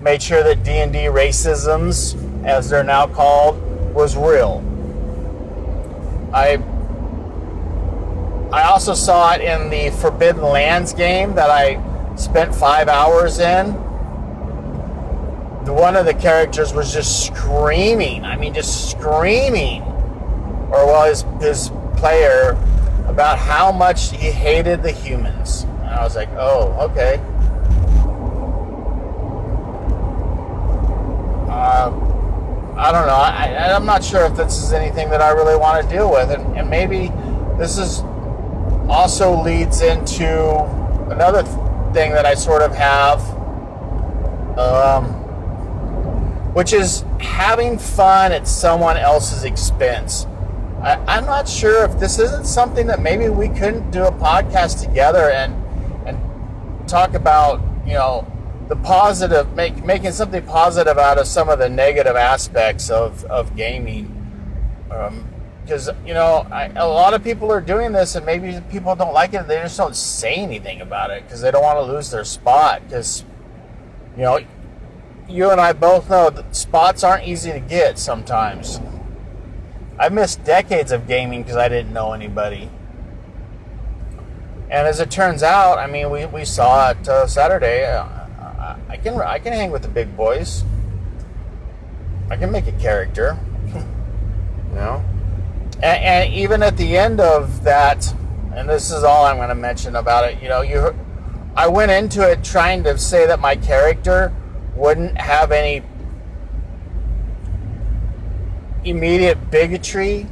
made 0.00 0.22
sure 0.22 0.42
that 0.42 0.62
D 0.62 0.72
and 0.72 0.92
D 0.92 1.00
racisms, 1.00 2.14
as 2.44 2.68
they're 2.68 2.84
now 2.84 3.06
called, 3.06 3.60
was 3.94 4.16
real. 4.16 4.62
I 6.32 6.58
I 8.52 8.62
also 8.64 8.94
saw 8.94 9.32
it 9.32 9.40
in 9.40 9.70
the 9.70 9.90
Forbidden 9.98 10.42
Lands 10.42 10.92
game 10.92 11.34
that 11.34 11.50
I 11.50 11.82
spent 12.16 12.54
five 12.54 12.88
hours 12.88 13.38
in. 13.38 13.72
One 15.66 15.96
of 15.96 16.06
the 16.06 16.14
characters 16.14 16.72
was 16.72 16.92
just 16.92 17.26
screaming. 17.26 18.24
I 18.24 18.36
mean, 18.36 18.54
just 18.54 18.90
screaming 18.90 19.82
or 20.70 20.86
well, 20.86 21.08
his, 21.08 21.24
his 21.40 21.70
player 21.96 22.52
about 23.06 23.38
how 23.38 23.72
much 23.72 24.10
he 24.10 24.30
hated 24.30 24.82
the 24.82 24.90
humans. 24.90 25.62
And 25.62 25.88
I 25.88 26.02
was 26.02 26.16
like, 26.16 26.28
oh, 26.32 26.72
okay. 26.90 27.20
Uh, 31.48 31.90
I 32.76 32.92
don't 32.92 33.06
know. 33.06 33.14
I, 33.14 33.74
I'm 33.74 33.86
not 33.86 34.04
sure 34.04 34.26
if 34.26 34.36
this 34.36 34.62
is 34.62 34.72
anything 34.72 35.08
that 35.10 35.22
I 35.22 35.30
really 35.30 35.56
want 35.56 35.82
to 35.82 35.94
deal 35.94 36.10
with, 36.10 36.30
and, 36.30 36.58
and 36.58 36.68
maybe 36.68 37.10
this 37.58 37.78
is 37.78 38.00
also 38.88 39.40
leads 39.42 39.80
into 39.80 40.60
another 41.10 41.42
thing 41.92 42.12
that 42.12 42.26
I 42.26 42.34
sort 42.34 42.60
of 42.60 42.74
have, 42.74 43.20
um, 44.58 45.06
which 46.52 46.72
is 46.72 47.04
having 47.18 47.78
fun 47.78 48.32
at 48.32 48.46
someone 48.46 48.96
else's 48.96 49.44
expense. 49.44 50.26
I, 50.86 51.16
I'm 51.16 51.26
not 51.26 51.48
sure 51.48 51.84
if 51.84 51.98
this 51.98 52.20
isn't 52.20 52.46
something 52.46 52.86
that 52.86 53.02
maybe 53.02 53.28
we 53.28 53.48
couldn't 53.48 53.90
do 53.90 54.04
a 54.04 54.12
podcast 54.12 54.86
together 54.86 55.30
and 55.30 55.52
and 56.06 56.88
talk 56.88 57.14
about, 57.14 57.60
you 57.84 57.94
know, 57.94 58.24
the 58.68 58.76
positive, 58.76 59.52
make, 59.56 59.84
making 59.84 60.12
something 60.12 60.44
positive 60.46 60.96
out 60.96 61.18
of 61.18 61.26
some 61.26 61.48
of 61.48 61.58
the 61.58 61.68
negative 61.68 62.14
aspects 62.14 62.88
of, 62.88 63.24
of 63.24 63.56
gaming. 63.56 64.12
Because, 65.64 65.88
um, 65.88 66.06
you 66.06 66.14
know, 66.14 66.46
I, 66.52 66.66
a 66.76 66.86
lot 66.86 67.14
of 67.14 67.24
people 67.24 67.50
are 67.50 67.60
doing 67.60 67.90
this 67.90 68.14
and 68.14 68.24
maybe 68.24 68.60
people 68.70 68.94
don't 68.94 69.12
like 69.12 69.34
it. 69.34 69.48
They 69.48 69.56
just 69.56 69.76
don't 69.76 69.96
say 69.96 70.36
anything 70.36 70.80
about 70.80 71.10
it 71.10 71.24
because 71.24 71.40
they 71.40 71.50
don't 71.50 71.64
want 71.64 71.78
to 71.78 71.92
lose 71.92 72.10
their 72.10 72.24
spot. 72.24 72.82
Because, 72.86 73.24
you 74.16 74.22
know, 74.22 74.38
you 75.28 75.50
and 75.50 75.60
I 75.60 75.72
both 75.72 76.08
know 76.08 76.30
that 76.30 76.54
spots 76.54 77.02
aren't 77.02 77.26
easy 77.26 77.50
to 77.50 77.60
get 77.60 77.98
sometimes. 77.98 78.80
I 79.98 80.08
missed 80.08 80.44
decades 80.44 80.92
of 80.92 81.06
gaming 81.06 81.42
because 81.42 81.56
I 81.56 81.68
didn't 81.68 81.92
know 81.92 82.12
anybody. 82.12 82.70
And 84.68 84.86
as 84.86 85.00
it 85.00 85.10
turns 85.10 85.42
out, 85.42 85.78
I 85.78 85.86
mean, 85.86 86.10
we, 86.10 86.26
we 86.26 86.44
saw 86.44 86.90
it 86.90 87.08
uh, 87.08 87.26
Saturday. 87.26 87.84
Uh, 87.84 88.76
I 88.88 88.96
can 88.96 89.20
I 89.20 89.38
can 89.38 89.52
hang 89.52 89.70
with 89.70 89.82
the 89.82 89.88
big 89.88 90.16
boys. 90.16 90.64
I 92.30 92.36
can 92.36 92.50
make 92.50 92.66
a 92.66 92.72
character. 92.72 93.38
you 93.74 94.74
know? 94.74 95.04
And, 95.76 95.84
and, 95.84 96.34
even 96.34 96.62
at 96.62 96.76
the 96.76 96.96
end 96.96 97.20
of 97.20 97.62
that, 97.64 98.12
and 98.54 98.68
this 98.68 98.90
is 98.90 99.04
all 99.04 99.26
I'm 99.26 99.36
going 99.36 99.50
to 99.50 99.54
mention 99.54 99.96
about 99.96 100.30
it, 100.30 100.42
you 100.42 100.48
know, 100.48 100.62
you 100.62 100.94
I 101.54 101.68
went 101.68 101.90
into 101.90 102.28
it 102.28 102.42
trying 102.42 102.82
to 102.84 102.98
say 102.98 103.26
that 103.26 103.40
my 103.40 103.56
character 103.56 104.34
wouldn't 104.74 105.18
have 105.18 105.52
any 105.52 105.82
immediate 108.86 109.50
bigotry 109.50 110.26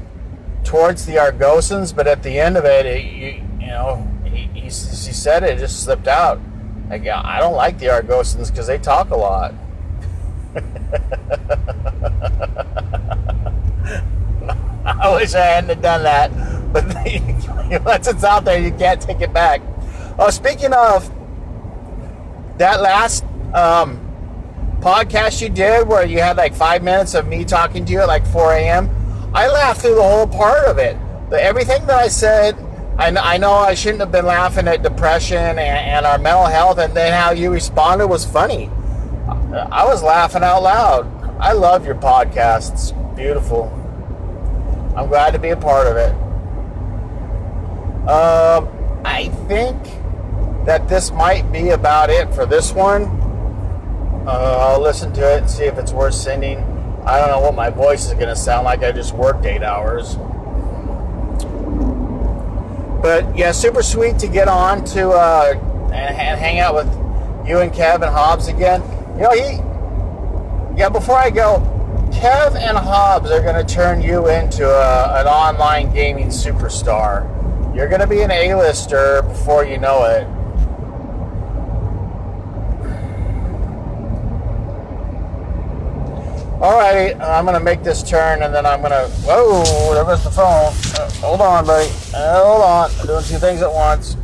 towards 0.62 1.04
the 1.06 1.18
Argosans, 1.18 1.92
but 1.92 2.06
at 2.06 2.22
the 2.22 2.38
end 2.38 2.56
of 2.56 2.64
it, 2.64 2.86
it 2.86 3.04
you, 3.04 3.42
you 3.60 3.66
know, 3.66 4.08
he, 4.24 4.46
he, 4.54 4.62
he 4.62 4.70
said 4.70 5.42
it, 5.42 5.56
it 5.56 5.58
just 5.58 5.82
slipped 5.84 6.08
out. 6.08 6.40
Like, 6.88 7.06
I 7.06 7.40
don't 7.40 7.54
like 7.54 7.78
the 7.78 7.90
Argosans 7.90 8.50
because 8.50 8.66
they 8.66 8.78
talk 8.78 9.10
a 9.10 9.16
lot. 9.16 9.54
I 14.86 15.14
wish 15.14 15.34
I 15.34 15.40
hadn't 15.40 15.80
done 15.80 16.02
that, 16.02 16.30
but 16.72 16.84
once 17.84 18.06
it's 18.06 18.22
out 18.22 18.44
there, 18.44 18.60
you 18.60 18.70
can't 18.72 19.00
take 19.00 19.20
it 19.20 19.32
back. 19.32 19.60
Oh, 20.18 20.30
speaking 20.30 20.72
of 20.72 21.10
that 22.58 22.80
last 22.80 23.24
um, 23.54 24.03
podcast 24.80 25.42
you 25.42 25.48
did, 25.48 25.88
where 25.88 26.04
you 26.04 26.20
had 26.20 26.36
like 26.36 26.54
five 26.54 26.82
minutes 26.82 27.14
of 27.14 27.26
me 27.26 27.44
talking 27.44 27.84
to 27.84 27.92
you 27.92 28.00
at 28.00 28.08
like 28.08 28.26
4 28.26 28.52
a.m., 28.54 28.90
I 29.34 29.48
laughed 29.48 29.80
through 29.80 29.96
the 29.96 30.02
whole 30.02 30.26
part 30.26 30.66
of 30.66 30.78
it. 30.78 30.96
The, 31.30 31.42
everything 31.42 31.86
that 31.86 31.98
I 31.98 32.08
said 32.08 32.56
I, 32.96 33.08
I 33.08 33.38
know 33.38 33.52
I 33.52 33.74
shouldn't 33.74 34.00
have 34.00 34.12
been 34.12 34.26
laughing 34.26 34.68
at 34.68 34.82
depression 34.84 35.36
and, 35.36 35.58
and 35.58 36.06
our 36.06 36.18
mental 36.18 36.46
health, 36.46 36.78
and 36.78 36.94
then 36.94 37.12
how 37.12 37.32
you 37.32 37.50
responded 37.50 38.06
was 38.06 38.24
funny. 38.24 38.70
I 39.52 39.84
was 39.84 40.02
laughing 40.02 40.44
out 40.44 40.62
loud. 40.62 41.06
I 41.40 41.52
love 41.52 41.84
your 41.84 41.96
podcast. 41.96 42.72
It's 42.72 42.92
beautiful. 43.16 43.72
I'm 44.96 45.08
glad 45.08 45.32
to 45.32 45.40
be 45.40 45.48
a 45.48 45.56
part 45.56 45.88
of 45.88 45.96
it. 45.96 46.12
Um, 48.08 48.68
I 49.04 49.28
think 49.48 49.76
that 50.64 50.88
this 50.88 51.10
might 51.10 51.50
be 51.50 51.70
about 51.70 52.10
it 52.10 52.32
for 52.32 52.46
this 52.46 52.72
one. 52.72 53.23
Uh, 54.26 54.58
I'll 54.58 54.80
listen 54.80 55.12
to 55.12 55.34
it 55.34 55.42
and 55.42 55.50
see 55.50 55.64
if 55.64 55.78
it's 55.78 55.92
worth 55.92 56.14
sending. 56.14 56.58
I 57.04 57.18
don't 57.18 57.28
know 57.28 57.40
what 57.40 57.54
my 57.54 57.68
voice 57.68 58.06
is 58.06 58.14
going 58.14 58.28
to 58.28 58.36
sound 58.36 58.64
like. 58.64 58.82
I 58.82 58.90
just 58.90 59.12
worked 59.12 59.44
eight 59.44 59.62
hours. 59.62 60.16
But 63.02 63.36
yeah, 63.36 63.52
super 63.52 63.82
sweet 63.82 64.18
to 64.20 64.28
get 64.28 64.48
on 64.48 64.82
to 64.86 65.10
uh, 65.10 65.52
and, 65.92 66.16
and 66.16 66.40
hang 66.40 66.58
out 66.60 66.74
with 66.74 66.86
you 67.46 67.58
and 67.58 67.70
Kev 67.70 67.96
and 67.96 68.04
Hobbs 68.04 68.48
again. 68.48 68.80
You 69.16 69.24
know, 69.24 69.30
he, 69.32 70.78
yeah, 70.78 70.88
before 70.88 71.16
I 71.16 71.28
go, 71.28 71.58
Kev 72.10 72.56
and 72.56 72.78
Hobbs 72.78 73.30
are 73.30 73.42
going 73.42 73.64
to 73.66 73.74
turn 73.74 74.00
you 74.00 74.28
into 74.30 74.66
a, 74.66 75.20
an 75.20 75.26
online 75.26 75.92
gaming 75.92 76.28
superstar. 76.28 77.28
You're 77.76 77.88
going 77.88 78.00
to 78.00 78.06
be 78.06 78.22
an 78.22 78.30
A-lister 78.30 79.20
before 79.22 79.66
you 79.66 79.76
know 79.76 80.04
it. 80.04 80.26
Alrighty, 86.64 87.20
I'm 87.20 87.44
gonna 87.44 87.60
make 87.60 87.82
this 87.82 88.02
turn 88.02 88.42
and 88.42 88.54
then 88.54 88.64
I'm 88.64 88.80
gonna. 88.80 89.06
Whoa, 89.26 89.92
there 89.92 90.02
was 90.02 90.24
the 90.24 90.30
phone. 90.30 90.72
Uh, 90.98 91.10
hold 91.20 91.42
on, 91.42 91.66
buddy. 91.66 91.90
Uh, 92.14 92.42
hold 92.42 92.62
on. 92.62 92.90
I'm 93.00 93.06
doing 93.06 93.22
two 93.22 93.36
things 93.36 93.60
at 93.60 93.70
once. 93.70 94.14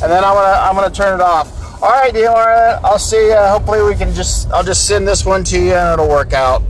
And 0.00 0.08
then 0.08 0.22
I'm 0.22 0.34
gonna 0.34 0.56
I'm 0.56 0.76
gonna 0.76 0.94
turn 0.94 1.18
it 1.18 1.20
off. 1.20 1.82
All 1.82 1.88
right. 1.88 2.14
All 2.14 2.34
right, 2.36 2.78
I'll 2.84 2.96
see 2.96 3.30
you. 3.30 3.34
Hopefully, 3.34 3.82
we 3.82 3.96
can 3.96 4.14
just 4.14 4.48
I'll 4.52 4.62
just 4.62 4.86
send 4.86 5.08
this 5.08 5.26
one 5.26 5.42
to 5.42 5.58
you 5.58 5.72
and 5.72 5.94
it'll 5.94 6.08
work 6.08 6.32
out. 6.32 6.62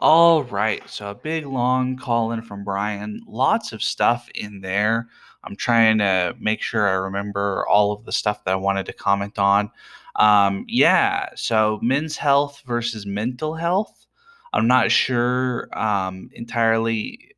All 0.00 0.42
right, 0.42 0.82
so 0.90 1.10
a 1.10 1.14
big 1.14 1.46
long 1.46 1.96
call 1.96 2.32
in 2.32 2.42
from 2.42 2.64
Brian. 2.64 3.22
Lots 3.28 3.70
of 3.70 3.84
stuff 3.84 4.28
in 4.34 4.62
there. 4.62 5.06
I'm 5.44 5.54
trying 5.54 5.98
to 5.98 6.34
make 6.40 6.60
sure 6.60 6.88
I 6.88 6.94
remember 6.94 7.64
all 7.68 7.92
of 7.92 8.04
the 8.04 8.10
stuff 8.10 8.42
that 8.42 8.50
I 8.50 8.56
wanted 8.56 8.86
to 8.86 8.92
comment 8.92 9.38
on. 9.38 9.70
Um, 10.18 10.64
yeah, 10.68 11.28
so 11.34 11.78
men's 11.82 12.16
health 12.16 12.62
versus 12.66 13.06
mental 13.06 13.54
health. 13.54 14.06
I'm 14.52 14.66
not 14.66 14.90
sure 14.90 15.68
um, 15.78 16.30
entirely. 16.32 17.34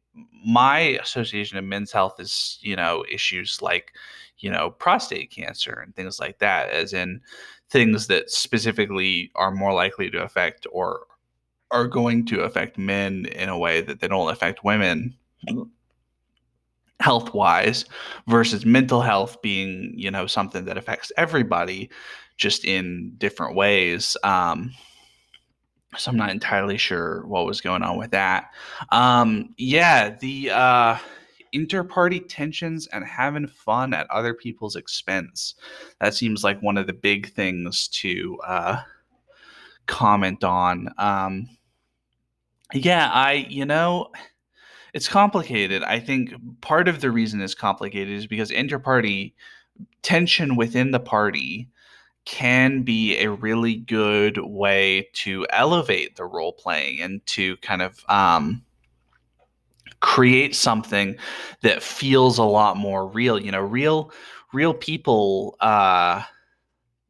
My 0.47 0.81
association 1.03 1.59
of 1.59 1.64
men's 1.64 1.93
health 1.93 2.21
is, 2.21 2.59
you 2.61 2.77
know, 2.77 3.05
issues 3.11 3.61
like, 3.61 3.93
you 4.38 4.51
know, 4.51 4.71
prostate 4.71 5.31
cancer 5.31 5.83
and 5.85 5.95
things 5.97 6.21
like 6.21 6.38
that, 6.38 6.71
as 6.71 6.93
in 6.93 7.21
things 7.71 8.07
that 8.07 8.31
specifically 8.31 9.31
are 9.35 9.51
more 9.51 9.73
likely 9.73 10.11
to 10.11 10.23
affect 10.23 10.67
or 10.73 11.01
are 11.71 11.87
going 11.87 12.25
to 12.27 12.41
affect 12.41 12.79
men 12.79 13.27
in 13.27 13.49
a 13.49 13.59
way 13.59 13.81
that 13.81 14.01
they 14.01 14.09
don't 14.09 14.31
affect 14.31 14.64
women 14.64 15.14
health 17.01 17.33
wise 17.33 17.85
versus 18.27 18.67
mental 18.67 19.01
health 19.01 19.41
being 19.43 19.93
you 19.97 20.11
know 20.11 20.27
something 20.27 20.65
that 20.65 20.77
affects 20.79 21.13
everybody 21.17 21.91
just 22.37 22.65
in 22.65 23.13
different 23.19 23.57
ways. 23.57 24.17
Um, 24.23 24.73
so 25.97 26.11
I'm 26.11 26.17
not 26.17 26.31
entirely 26.31 26.77
sure 26.77 27.27
what 27.27 27.47
was 27.47 27.61
going 27.61 27.83
on 27.83 27.99
with 27.99 28.11
that. 28.13 28.51
Um, 28.91 29.55
yeah, 29.57 30.15
the 30.21 30.51
uh, 30.51 30.99
interparty 31.55 32.25
tensions 32.29 32.87
and 32.89 33.05
having 33.05 33.47
fun 33.47 33.95
at 33.95 34.11
other 34.11 34.35
people's 34.35 34.77
expense. 34.77 35.55
That 36.01 36.15
seems 36.15 36.45
like 36.45 36.61
one 36.63 36.77
of 36.77 36.87
the 36.87 36.93
big 36.93 37.33
things 37.33 37.89
to 37.89 38.39
uh, 38.47 38.83
comment 39.87 40.45
on. 40.45 40.91
Um, 40.99 41.49
yeah, 42.75 43.11
I, 43.13 43.47
you 43.49 43.65
know, 43.65 44.11
it's 44.94 45.09
complicated. 45.09 45.83
I 45.83 46.01
think 46.01 46.33
part 46.61 46.88
of 46.88 47.01
the 47.01 47.11
reason 47.11 47.40
it's 47.40 47.55
complicated 47.55 48.14
is 48.14 48.27
because 48.27 48.51
interparty 48.51 49.33
tension 50.03 50.57
within 50.57 50.90
the 50.90 51.01
party 51.01 51.68
can 52.24 52.83
be 52.83 53.18
a 53.18 53.31
really 53.31 53.74
good 53.74 54.38
way 54.38 55.09
to 55.14 55.46
elevate 55.51 56.16
the 56.16 56.24
role 56.24 56.53
playing 56.53 57.01
and 57.01 57.24
to 57.24 57.57
kind 57.59 57.81
of 57.81 58.05
um, 58.09 58.62
create 60.01 60.55
something 60.55 61.16
that 61.62 61.83
feels 61.83 62.38
a 62.38 62.44
lot 62.44 62.77
more 62.77 63.07
real. 63.07 63.40
You 63.40 63.53
know, 63.53 63.61
real 63.61 64.12
real 64.53 64.74
people. 64.74 65.57
Uh, 65.61 66.22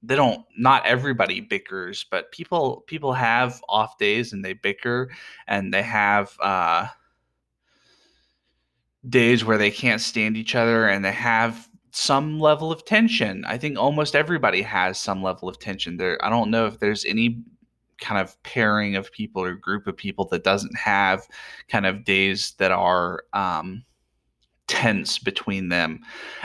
they 0.02 0.14
don't. 0.14 0.44
Not 0.56 0.86
everybody 0.86 1.40
bickers, 1.40 2.04
but 2.08 2.30
people 2.30 2.84
people 2.86 3.12
have 3.12 3.60
off 3.68 3.98
days 3.98 4.32
and 4.32 4.44
they 4.44 4.52
bicker, 4.52 5.10
and 5.48 5.74
they 5.74 5.82
have. 5.82 6.32
Uh, 6.40 6.86
days 9.08 9.44
where 9.44 9.58
they 9.58 9.70
can't 9.70 10.00
stand 10.00 10.36
each 10.36 10.54
other 10.54 10.88
and 10.88 11.04
they 11.04 11.12
have 11.12 11.68
some 11.90 12.38
level 12.38 12.70
of 12.70 12.84
tension. 12.84 13.44
I 13.46 13.58
think 13.58 13.78
almost 13.78 14.14
everybody 14.14 14.62
has 14.62 14.98
some 14.98 15.22
level 15.22 15.48
of 15.48 15.58
tension. 15.58 15.96
There 15.96 16.24
I 16.24 16.30
don't 16.30 16.50
know 16.50 16.66
if 16.66 16.78
there's 16.78 17.04
any 17.04 17.42
kind 18.00 18.20
of 18.20 18.40
pairing 18.42 18.96
of 18.96 19.10
people 19.10 19.42
or 19.42 19.54
group 19.54 19.86
of 19.86 19.96
people 19.96 20.26
that 20.26 20.44
doesn't 20.44 20.76
have 20.76 21.26
kind 21.68 21.86
of 21.86 22.04
days 22.04 22.54
that 22.58 22.70
are 22.70 23.24
um, 23.32 23.84
tense 24.68 25.18
between 25.18 25.70
them. 25.70 26.00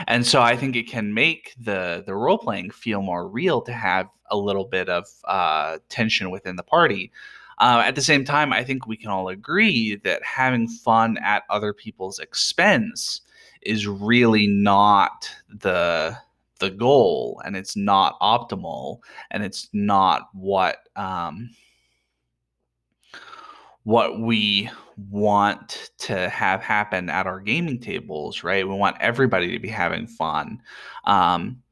And 0.08 0.26
so 0.26 0.42
I 0.42 0.56
think 0.56 0.74
it 0.74 0.88
can 0.88 1.14
make 1.14 1.54
the 1.58 2.02
the 2.06 2.14
role 2.14 2.38
playing 2.38 2.70
feel 2.70 3.02
more 3.02 3.28
real 3.28 3.60
to 3.62 3.72
have 3.72 4.08
a 4.30 4.36
little 4.36 4.64
bit 4.64 4.88
of 4.88 5.06
uh, 5.26 5.78
tension 5.88 6.30
within 6.30 6.56
the 6.56 6.62
party. 6.62 7.12
Uh, 7.58 7.82
at 7.84 7.94
the 7.94 8.02
same 8.02 8.24
time, 8.24 8.52
I 8.52 8.64
think 8.64 8.86
we 8.86 8.96
can 8.96 9.10
all 9.10 9.28
agree 9.28 9.96
that 9.96 10.22
having 10.24 10.68
fun 10.68 11.18
at 11.18 11.44
other 11.50 11.72
people's 11.72 12.18
expense 12.18 13.20
is 13.62 13.86
really 13.86 14.46
not 14.46 15.30
the 15.48 16.16
the 16.60 16.70
goal, 16.70 17.42
and 17.44 17.56
it's 17.56 17.76
not 17.76 18.18
optimal, 18.20 19.00
and 19.30 19.42
it's 19.42 19.68
not 19.72 20.28
what 20.32 20.78
um, 20.96 21.50
what 23.82 24.20
we 24.20 24.70
want 25.10 25.90
to 25.98 26.28
have 26.28 26.62
happen 26.62 27.10
at 27.10 27.26
our 27.26 27.40
gaming 27.40 27.80
tables, 27.80 28.44
right? 28.44 28.66
We 28.66 28.74
want 28.74 28.96
everybody 29.00 29.50
to 29.52 29.58
be 29.58 29.68
having 29.68 30.06
fun. 30.06 30.60
Um, 31.04 31.62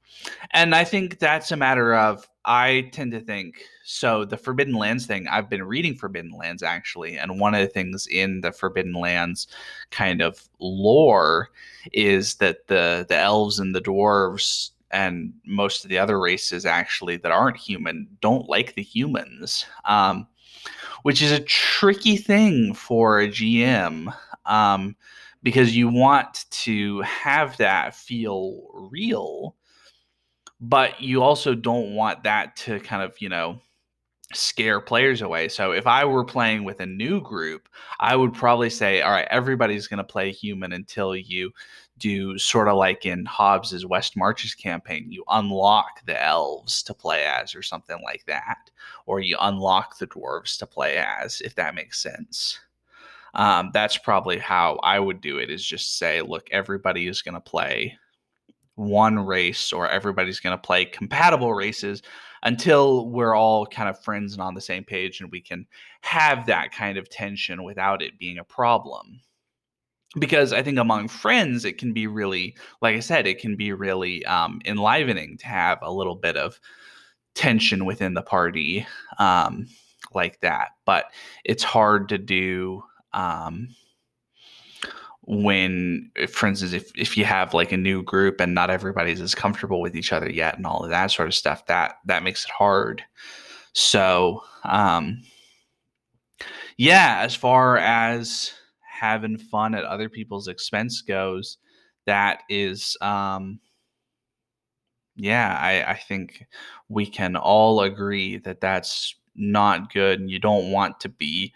and 0.53 0.75
I 0.75 0.85
think 0.85 1.19
that's 1.19 1.53
a 1.53 1.57
matter 1.57 1.95
of, 1.95 2.29
I 2.45 2.89
tend 2.93 3.13
to 3.13 3.21
think 3.21 3.63
so. 3.85 4.25
The 4.25 4.37
Forbidden 4.37 4.75
Lands 4.75 5.07
thing, 5.07 5.29
I've 5.29 5.49
been 5.49 5.63
reading 5.63 5.95
Forbidden 5.95 6.33
Lands 6.33 6.63
actually. 6.63 7.17
And 7.17 7.41
one 7.41 7.55
of 7.55 7.61
the 7.61 7.69
things 7.69 8.07
in 8.07 8.41
the 8.41 8.53
Forbidden 8.53 8.95
Lands 8.95 9.49
kind 9.91 10.21
of 10.21 10.49
lore 10.59 11.51
is 11.93 12.35
that 12.37 12.67
the, 12.67 13.07
the 13.09 13.17
elves 13.17 13.59
and 13.59 13.75
the 13.75 13.81
dwarves 13.81 14.71
and 14.91 15.33
most 15.47 15.85
of 15.85 15.91
the 15.91 15.99
other 15.99 16.21
races 16.21 16.67
actually 16.67 17.17
that 17.19 17.33
aren't 17.33 17.57
human 17.57 18.07
don't 18.21 18.49
like 18.49 18.75
the 18.75 18.83
humans. 18.83 19.67
Um, 19.85 20.27
which 21.03 21.23
is 21.23 21.33
a 21.33 21.41
tricky 21.41 22.17
thing 22.17 22.75
for 22.75 23.21
a 23.21 23.29
GM 23.29 24.15
um, 24.47 24.97
because 25.43 25.77
you 25.77 25.89
want 25.89 26.47
to 26.51 27.01
have 27.03 27.57
that 27.57 27.95
feel 27.95 28.69
real, 28.73 29.57
but 30.63 31.01
you 31.01 31.23
also 31.23 31.55
don't 31.55 31.95
want 31.95 32.23
that 32.23 32.55
to 32.55 32.79
kind 32.81 33.03
of, 33.03 33.21
you 33.21 33.29
know, 33.29 33.61
scare 34.33 34.81
players 34.81 35.21
away. 35.21 35.49
So 35.49 35.73
if 35.73 35.87
I 35.87 36.05
were 36.05 36.25
playing 36.25 36.65
with 36.65 36.81
a 36.81 36.87
new 36.87 37.21
group, 37.21 37.69
I 38.01 38.17
would 38.17 38.33
probably 38.33 38.71
say, 38.71 39.03
all 39.03 39.11
right, 39.11 39.27
everybody's 39.29 39.89
going 39.89 39.99
to 39.99 40.05
play 40.05 40.31
human 40.31 40.73
until 40.73 41.17
you 41.17 41.51
do 41.99 42.39
sort 42.39 42.69
of 42.69 42.77
like 42.77 43.05
in 43.05 43.27
Hobbes's 43.27 43.85
West 43.85 44.17
Marches 44.17 44.55
campaign, 44.55 45.11
you 45.11 45.25
unlock 45.29 46.07
the 46.07 46.21
elves 46.23 46.83
to 46.85 46.95
play 46.95 47.25
as 47.25 47.55
or 47.55 47.63
something 47.63 48.01
like 48.03 48.25
that, 48.27 48.71
or 49.07 49.21
you 49.21 49.37
unlock 49.41 49.99
the 49.99 50.07
dwarves 50.07 50.57
to 50.59 50.67
play 50.67 50.97
as, 50.97 51.41
if 51.43 51.55
that 51.57 51.75
makes 51.75 52.01
sense. 52.01 52.59
Um, 53.35 53.71
that's 53.75 53.99
probably 53.99 54.39
how 54.39 54.79
I 54.83 55.01
would 55.01 55.21
do 55.21 55.39
it 55.39 55.51
is 55.51 55.65
just 55.65 55.99
say, 55.99 56.23
look, 56.23 56.49
everybody 56.51 57.09
is 57.09 57.23
going 57.23 57.35
to 57.35 57.41
play 57.41 57.99
one 58.75 59.19
race 59.19 59.73
or 59.73 59.89
everybody's 59.89 60.41
going 60.41 60.57
to 60.57 60.61
play 60.61 60.85
compatible 60.85 61.53
races 61.55 62.03
until 62.43 63.09
we're 63.09 63.35
all 63.35 63.67
kind 63.67 63.89
of 63.89 64.03
friends 64.03 64.33
and 64.33 64.43
on 64.43 64.55
the 64.55 64.61
same 64.61 64.83
page 64.85 65.21
and 65.21 65.31
we 65.31 65.41
can 65.41 65.67
have 66.01 66.47
that 66.47 66.73
kind 66.73 66.99
of 66.99 67.09
tension 67.09 67.63
without 67.63 68.03
it 68.03 68.19
being 68.19 68.39
a 68.39 68.45
problem 68.45 69.21
because 70.19 70.53
I 70.53 70.63
think 70.63 70.79
among 70.79 71.09
friends, 71.09 71.65
it 71.65 71.79
can 71.79 71.93
be 71.93 72.07
really, 72.07 72.55
like 72.81 72.97
I 72.97 73.01
said, 73.01 73.27
it 73.27 73.39
can 73.39 73.57
be 73.57 73.73
really 73.73 74.25
um, 74.27 74.61
enlivening 74.65 75.39
to 75.39 75.47
have 75.47 75.79
a 75.83 75.93
little 75.93 76.17
bit 76.17 76.37
of 76.37 76.61
tension 77.35 77.85
within 77.85 78.15
the 78.15 78.23
party 78.23 78.87
um, 79.19 79.67
like 80.15 80.41
that. 80.41 80.71
But 80.85 81.07
it's 81.45 81.63
hard 81.63 82.11
to 82.11 82.19
do 82.19 82.83
um, 83.15 83.69
when, 85.25 86.11
for 86.29 86.49
instance, 86.49 86.73
if, 86.73 86.91
if 86.97 87.17
you 87.17 87.25
have 87.25 87.55
like 87.55 87.73
a 87.73 87.77
new 87.77 88.03
group 88.03 88.41
and 88.41 88.55
not 88.55 88.71
everybody's 88.71 89.21
as 89.21 89.35
comfortable 89.35 89.81
with 89.81 89.95
each 89.95 90.13
other 90.13 90.29
yet 90.29 90.57
and 90.57 90.67
all 90.67 90.83
of 90.83 90.91
that 90.91 91.11
sort 91.13 91.29
of 91.29 91.35
stuff, 91.35 91.65
that 91.67 91.95
that 92.07 92.25
makes 92.25 92.45
it 92.45 92.51
hard. 92.51 93.05
So, 93.73 94.43
um, 94.65 95.23
yeah, 96.77 97.21
as 97.21 97.35
far 97.35 97.79
as 97.79 98.53
having 98.81 99.39
fun 99.39 99.75
at 99.75 99.85
other 99.85 100.09
people's 100.09 100.49
expense 100.49 101.03
goes, 101.03 101.59
that 102.07 102.41
is, 102.49 102.97
um, 103.01 103.61
yeah, 105.17 105.57
I, 105.61 105.93
I 105.93 105.97
think 105.97 106.45
we 106.89 107.07
can 107.07 107.37
all 107.37 107.83
agree 107.83 108.39
that 108.39 108.61
that's 108.61 109.15
not 109.35 109.93
good. 109.93 110.21
And 110.21 110.31
you 110.31 110.39
don't 110.39 110.73
want 110.73 111.01
to 111.01 111.09
be, 111.09 111.53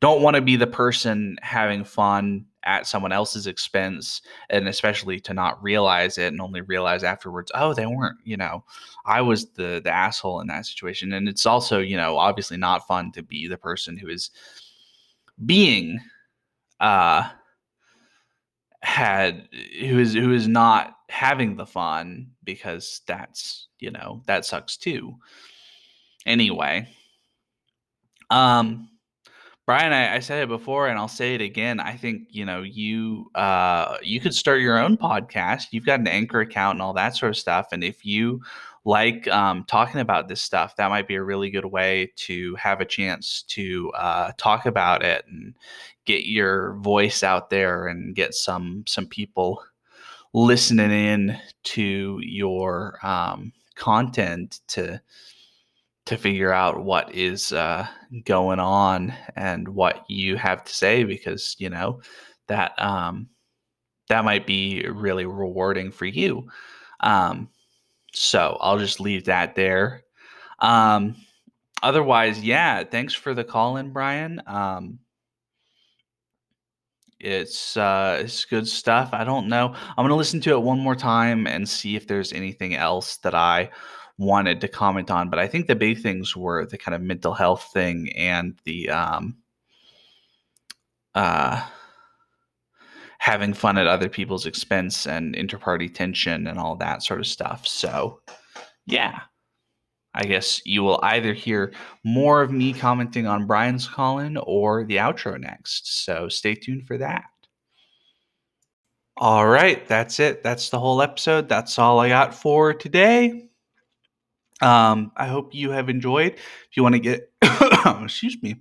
don't 0.00 0.22
want 0.22 0.36
to 0.36 0.42
be 0.42 0.56
the 0.56 0.66
person 0.66 1.38
having 1.42 1.84
fun 1.84 2.46
at 2.68 2.86
someone 2.86 3.12
else's 3.12 3.46
expense 3.46 4.20
and 4.50 4.68
especially 4.68 5.18
to 5.18 5.32
not 5.32 5.60
realize 5.62 6.18
it 6.18 6.28
and 6.28 6.40
only 6.40 6.60
realize 6.60 7.02
afterwards 7.02 7.50
oh 7.54 7.72
they 7.72 7.86
weren't 7.86 8.18
you 8.24 8.36
know 8.36 8.62
i 9.06 9.20
was 9.20 9.50
the 9.52 9.80
the 9.82 9.90
asshole 9.90 10.40
in 10.40 10.46
that 10.46 10.66
situation 10.66 11.12
and 11.12 11.28
it's 11.28 11.46
also 11.46 11.78
you 11.80 11.96
know 11.96 12.18
obviously 12.18 12.56
not 12.56 12.86
fun 12.86 13.10
to 13.10 13.22
be 13.22 13.48
the 13.48 13.56
person 13.56 13.96
who 13.96 14.08
is 14.08 14.30
being 15.46 15.98
uh, 16.80 17.28
had 18.82 19.48
who 19.80 19.98
is 19.98 20.14
who 20.14 20.32
is 20.32 20.48
not 20.48 20.96
having 21.08 21.56
the 21.56 21.66
fun 21.66 22.30
because 22.44 23.00
that's 23.06 23.68
you 23.78 23.90
know 23.90 24.22
that 24.26 24.44
sucks 24.44 24.76
too. 24.76 25.14
Anyway, 26.26 26.88
um, 28.30 28.88
Brian, 29.68 29.92
I, 29.92 30.14
I, 30.14 30.18
said 30.20 30.42
it 30.42 30.48
before 30.48 30.88
and 30.88 30.98
I'll 30.98 31.08
say 31.08 31.34
it 31.34 31.42
again. 31.42 31.78
I 31.78 31.94
think 31.94 32.28
you 32.30 32.46
know 32.46 32.62
you 32.62 33.30
uh, 33.34 33.98
you 34.02 34.18
could 34.18 34.34
start 34.34 34.62
your 34.62 34.78
own 34.78 34.96
podcast. 34.96 35.66
You've 35.72 35.84
got 35.84 36.00
an 36.00 36.08
anchor 36.08 36.40
account 36.40 36.76
and 36.76 36.82
all 36.82 36.94
that 36.94 37.14
sort 37.14 37.28
of 37.28 37.36
stuff. 37.36 37.68
And 37.72 37.84
if 37.84 38.02
you 38.02 38.40
like 38.86 39.28
um, 39.28 39.64
talking 39.64 40.00
about 40.00 40.26
this 40.26 40.40
stuff, 40.40 40.74
that 40.76 40.88
might 40.88 41.06
be 41.06 41.16
a 41.16 41.22
really 41.22 41.50
good 41.50 41.66
way 41.66 42.10
to 42.16 42.54
have 42.54 42.80
a 42.80 42.86
chance 42.86 43.42
to 43.48 43.90
uh, 43.90 44.32
talk 44.38 44.64
about 44.64 45.04
it 45.04 45.26
and 45.28 45.54
get 46.06 46.24
your 46.24 46.72
voice 46.76 47.22
out 47.22 47.50
there 47.50 47.88
and 47.88 48.14
get 48.14 48.32
some 48.32 48.84
some 48.86 49.06
people 49.06 49.62
listening 50.32 50.92
in 50.92 51.38
to 51.64 52.18
your 52.22 52.98
um, 53.02 53.52
content 53.74 54.60
to 54.68 54.98
to 56.08 56.16
figure 56.16 56.52
out 56.52 56.82
what 56.82 57.14
is 57.14 57.52
uh, 57.52 57.86
going 58.24 58.58
on 58.58 59.12
and 59.36 59.68
what 59.68 60.06
you 60.08 60.36
have 60.36 60.64
to 60.64 60.74
say 60.74 61.04
because 61.04 61.54
you 61.58 61.68
know 61.68 62.00
that 62.46 62.72
um, 62.82 63.28
that 64.08 64.24
might 64.24 64.46
be 64.46 64.86
really 64.88 65.26
rewarding 65.26 65.90
for 65.90 66.06
you. 66.06 66.48
Um, 67.00 67.50
so 68.14 68.56
I'll 68.58 68.78
just 68.78 69.00
leave 69.00 69.26
that 69.26 69.54
there. 69.54 70.02
Um, 70.60 71.14
otherwise, 71.82 72.42
yeah, 72.42 72.84
thanks 72.84 73.12
for 73.12 73.34
the 73.34 73.44
call 73.44 73.76
in, 73.76 73.92
Brian. 73.92 74.40
Um, 74.46 75.00
it's 77.20 77.76
uh, 77.76 78.18
it's 78.22 78.46
good 78.46 78.66
stuff. 78.66 79.10
I 79.12 79.24
don't 79.24 79.48
know. 79.48 79.74
I'm 79.74 80.04
gonna 80.04 80.16
listen 80.16 80.40
to 80.40 80.52
it 80.52 80.62
one 80.62 80.78
more 80.78 80.96
time 80.96 81.46
and 81.46 81.68
see 81.68 81.96
if 81.96 82.06
there's 82.06 82.32
anything 82.32 82.76
else 82.76 83.18
that 83.18 83.34
I 83.34 83.68
wanted 84.18 84.60
to 84.60 84.68
comment 84.68 85.10
on. 85.10 85.30
But 85.30 85.38
I 85.38 85.46
think 85.46 85.66
the 85.66 85.76
big 85.76 86.00
things 86.00 86.36
were 86.36 86.66
the 86.66 86.76
kind 86.76 86.94
of 86.94 87.00
mental 87.00 87.34
health 87.34 87.70
thing 87.72 88.12
and 88.12 88.58
the 88.64 88.90
um, 88.90 89.36
uh, 91.14 91.64
having 93.18 93.54
fun 93.54 93.78
at 93.78 93.86
other 93.86 94.08
people's 94.08 94.46
expense 94.46 95.06
and 95.06 95.34
interparty 95.34 95.92
tension 95.92 96.46
and 96.46 96.58
all 96.58 96.76
that 96.76 97.02
sort 97.02 97.20
of 97.20 97.26
stuff. 97.26 97.66
So, 97.66 98.20
yeah. 98.86 99.20
I 100.14 100.24
guess 100.24 100.60
you 100.64 100.82
will 100.82 100.98
either 101.02 101.32
hear 101.32 101.72
more 102.02 102.42
of 102.42 102.50
me 102.50 102.72
commenting 102.72 103.28
on 103.28 103.46
Brian's 103.46 103.86
call 103.86 104.18
in 104.18 104.36
or 104.36 104.84
the 104.84 104.96
outro 104.96 105.38
next. 105.38 106.04
So 106.04 106.28
stay 106.28 106.54
tuned 106.54 106.86
for 106.86 106.98
that. 106.98 107.24
All 109.16 109.46
right, 109.46 109.86
that's 109.86 110.18
it. 110.18 110.42
That's 110.42 110.70
the 110.70 110.80
whole 110.80 111.02
episode. 111.02 111.48
That's 111.48 111.78
all 111.78 112.00
I 112.00 112.08
got 112.08 112.34
for 112.34 112.72
today. 112.72 113.47
Um, 114.60 115.12
I 115.16 115.26
hope 115.26 115.54
you 115.54 115.70
have 115.70 115.88
enjoyed. 115.88 116.32
If 116.34 116.76
you 116.76 116.82
want 116.82 116.94
to 116.94 117.00
get, 117.00 117.32
excuse 118.02 118.36
me, 118.42 118.56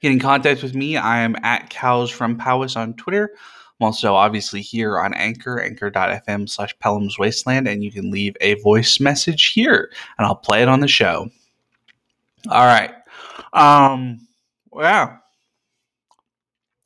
get 0.00 0.12
in 0.12 0.18
contact 0.18 0.62
with 0.62 0.74
me, 0.74 0.96
I 0.96 1.18
am 1.20 1.36
at 1.42 1.70
cows 1.70 2.10
from 2.10 2.36
Powis 2.36 2.76
on 2.76 2.94
Twitter. 2.94 3.30
I'm 3.78 3.84
also 3.84 4.14
obviously 4.14 4.62
here 4.62 4.98
on 4.98 5.12
Anchor, 5.12 5.60
anchor.fm 5.60 6.48
slash 6.48 6.78
Pellam's 6.78 7.18
Wasteland, 7.18 7.68
and 7.68 7.84
you 7.84 7.92
can 7.92 8.10
leave 8.10 8.34
a 8.40 8.54
voice 8.62 9.00
message 9.00 9.48
here 9.48 9.90
and 10.16 10.26
I'll 10.26 10.34
play 10.34 10.62
it 10.62 10.68
on 10.68 10.80
the 10.80 10.88
show. 10.88 11.28
All 12.48 12.64
right. 12.64 12.94
Um, 13.52 14.26
yeah. 14.74 15.18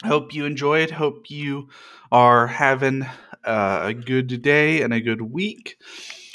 Hope 0.05 0.35
you 0.35 0.47
enjoyed. 0.47 0.91
Hope 0.91 1.31
you 1.31 1.68
are 2.11 2.47
having 2.47 3.07
uh, 3.45 3.81
a 3.85 3.95
good 3.95 4.43
day 4.43 4.83
and 4.83 4.93
a 4.93 5.01
good 5.01 5.20
week. 5.20 5.76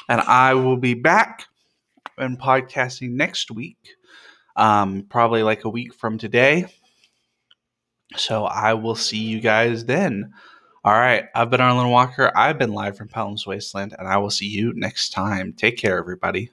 And 0.09 0.21
I 0.21 0.53
will 0.53 0.77
be 0.77 0.93
back 0.93 1.45
and 2.17 2.39
podcasting 2.39 3.11
next 3.11 3.51
week, 3.51 3.77
um, 4.55 5.05
probably 5.09 5.43
like 5.43 5.65
a 5.65 5.69
week 5.69 5.93
from 5.93 6.17
today. 6.17 6.67
So 8.15 8.45
I 8.45 8.73
will 8.73 8.95
see 8.95 9.17
you 9.17 9.39
guys 9.39 9.85
then. 9.85 10.31
All 10.83 10.93
right. 10.93 11.25
I've 11.33 11.49
been 11.49 11.61
Arlen 11.61 11.89
Walker. 11.89 12.31
I've 12.35 12.59
been 12.59 12.73
live 12.73 12.95
from 12.95 13.07
Pellam's 13.07 13.47
Wasteland, 13.47 13.95
and 13.97 14.07
I 14.07 14.17
will 14.17 14.29
see 14.29 14.47
you 14.47 14.73
next 14.75 15.09
time. 15.09 15.53
Take 15.53 15.77
care, 15.77 15.97
everybody. 15.97 16.51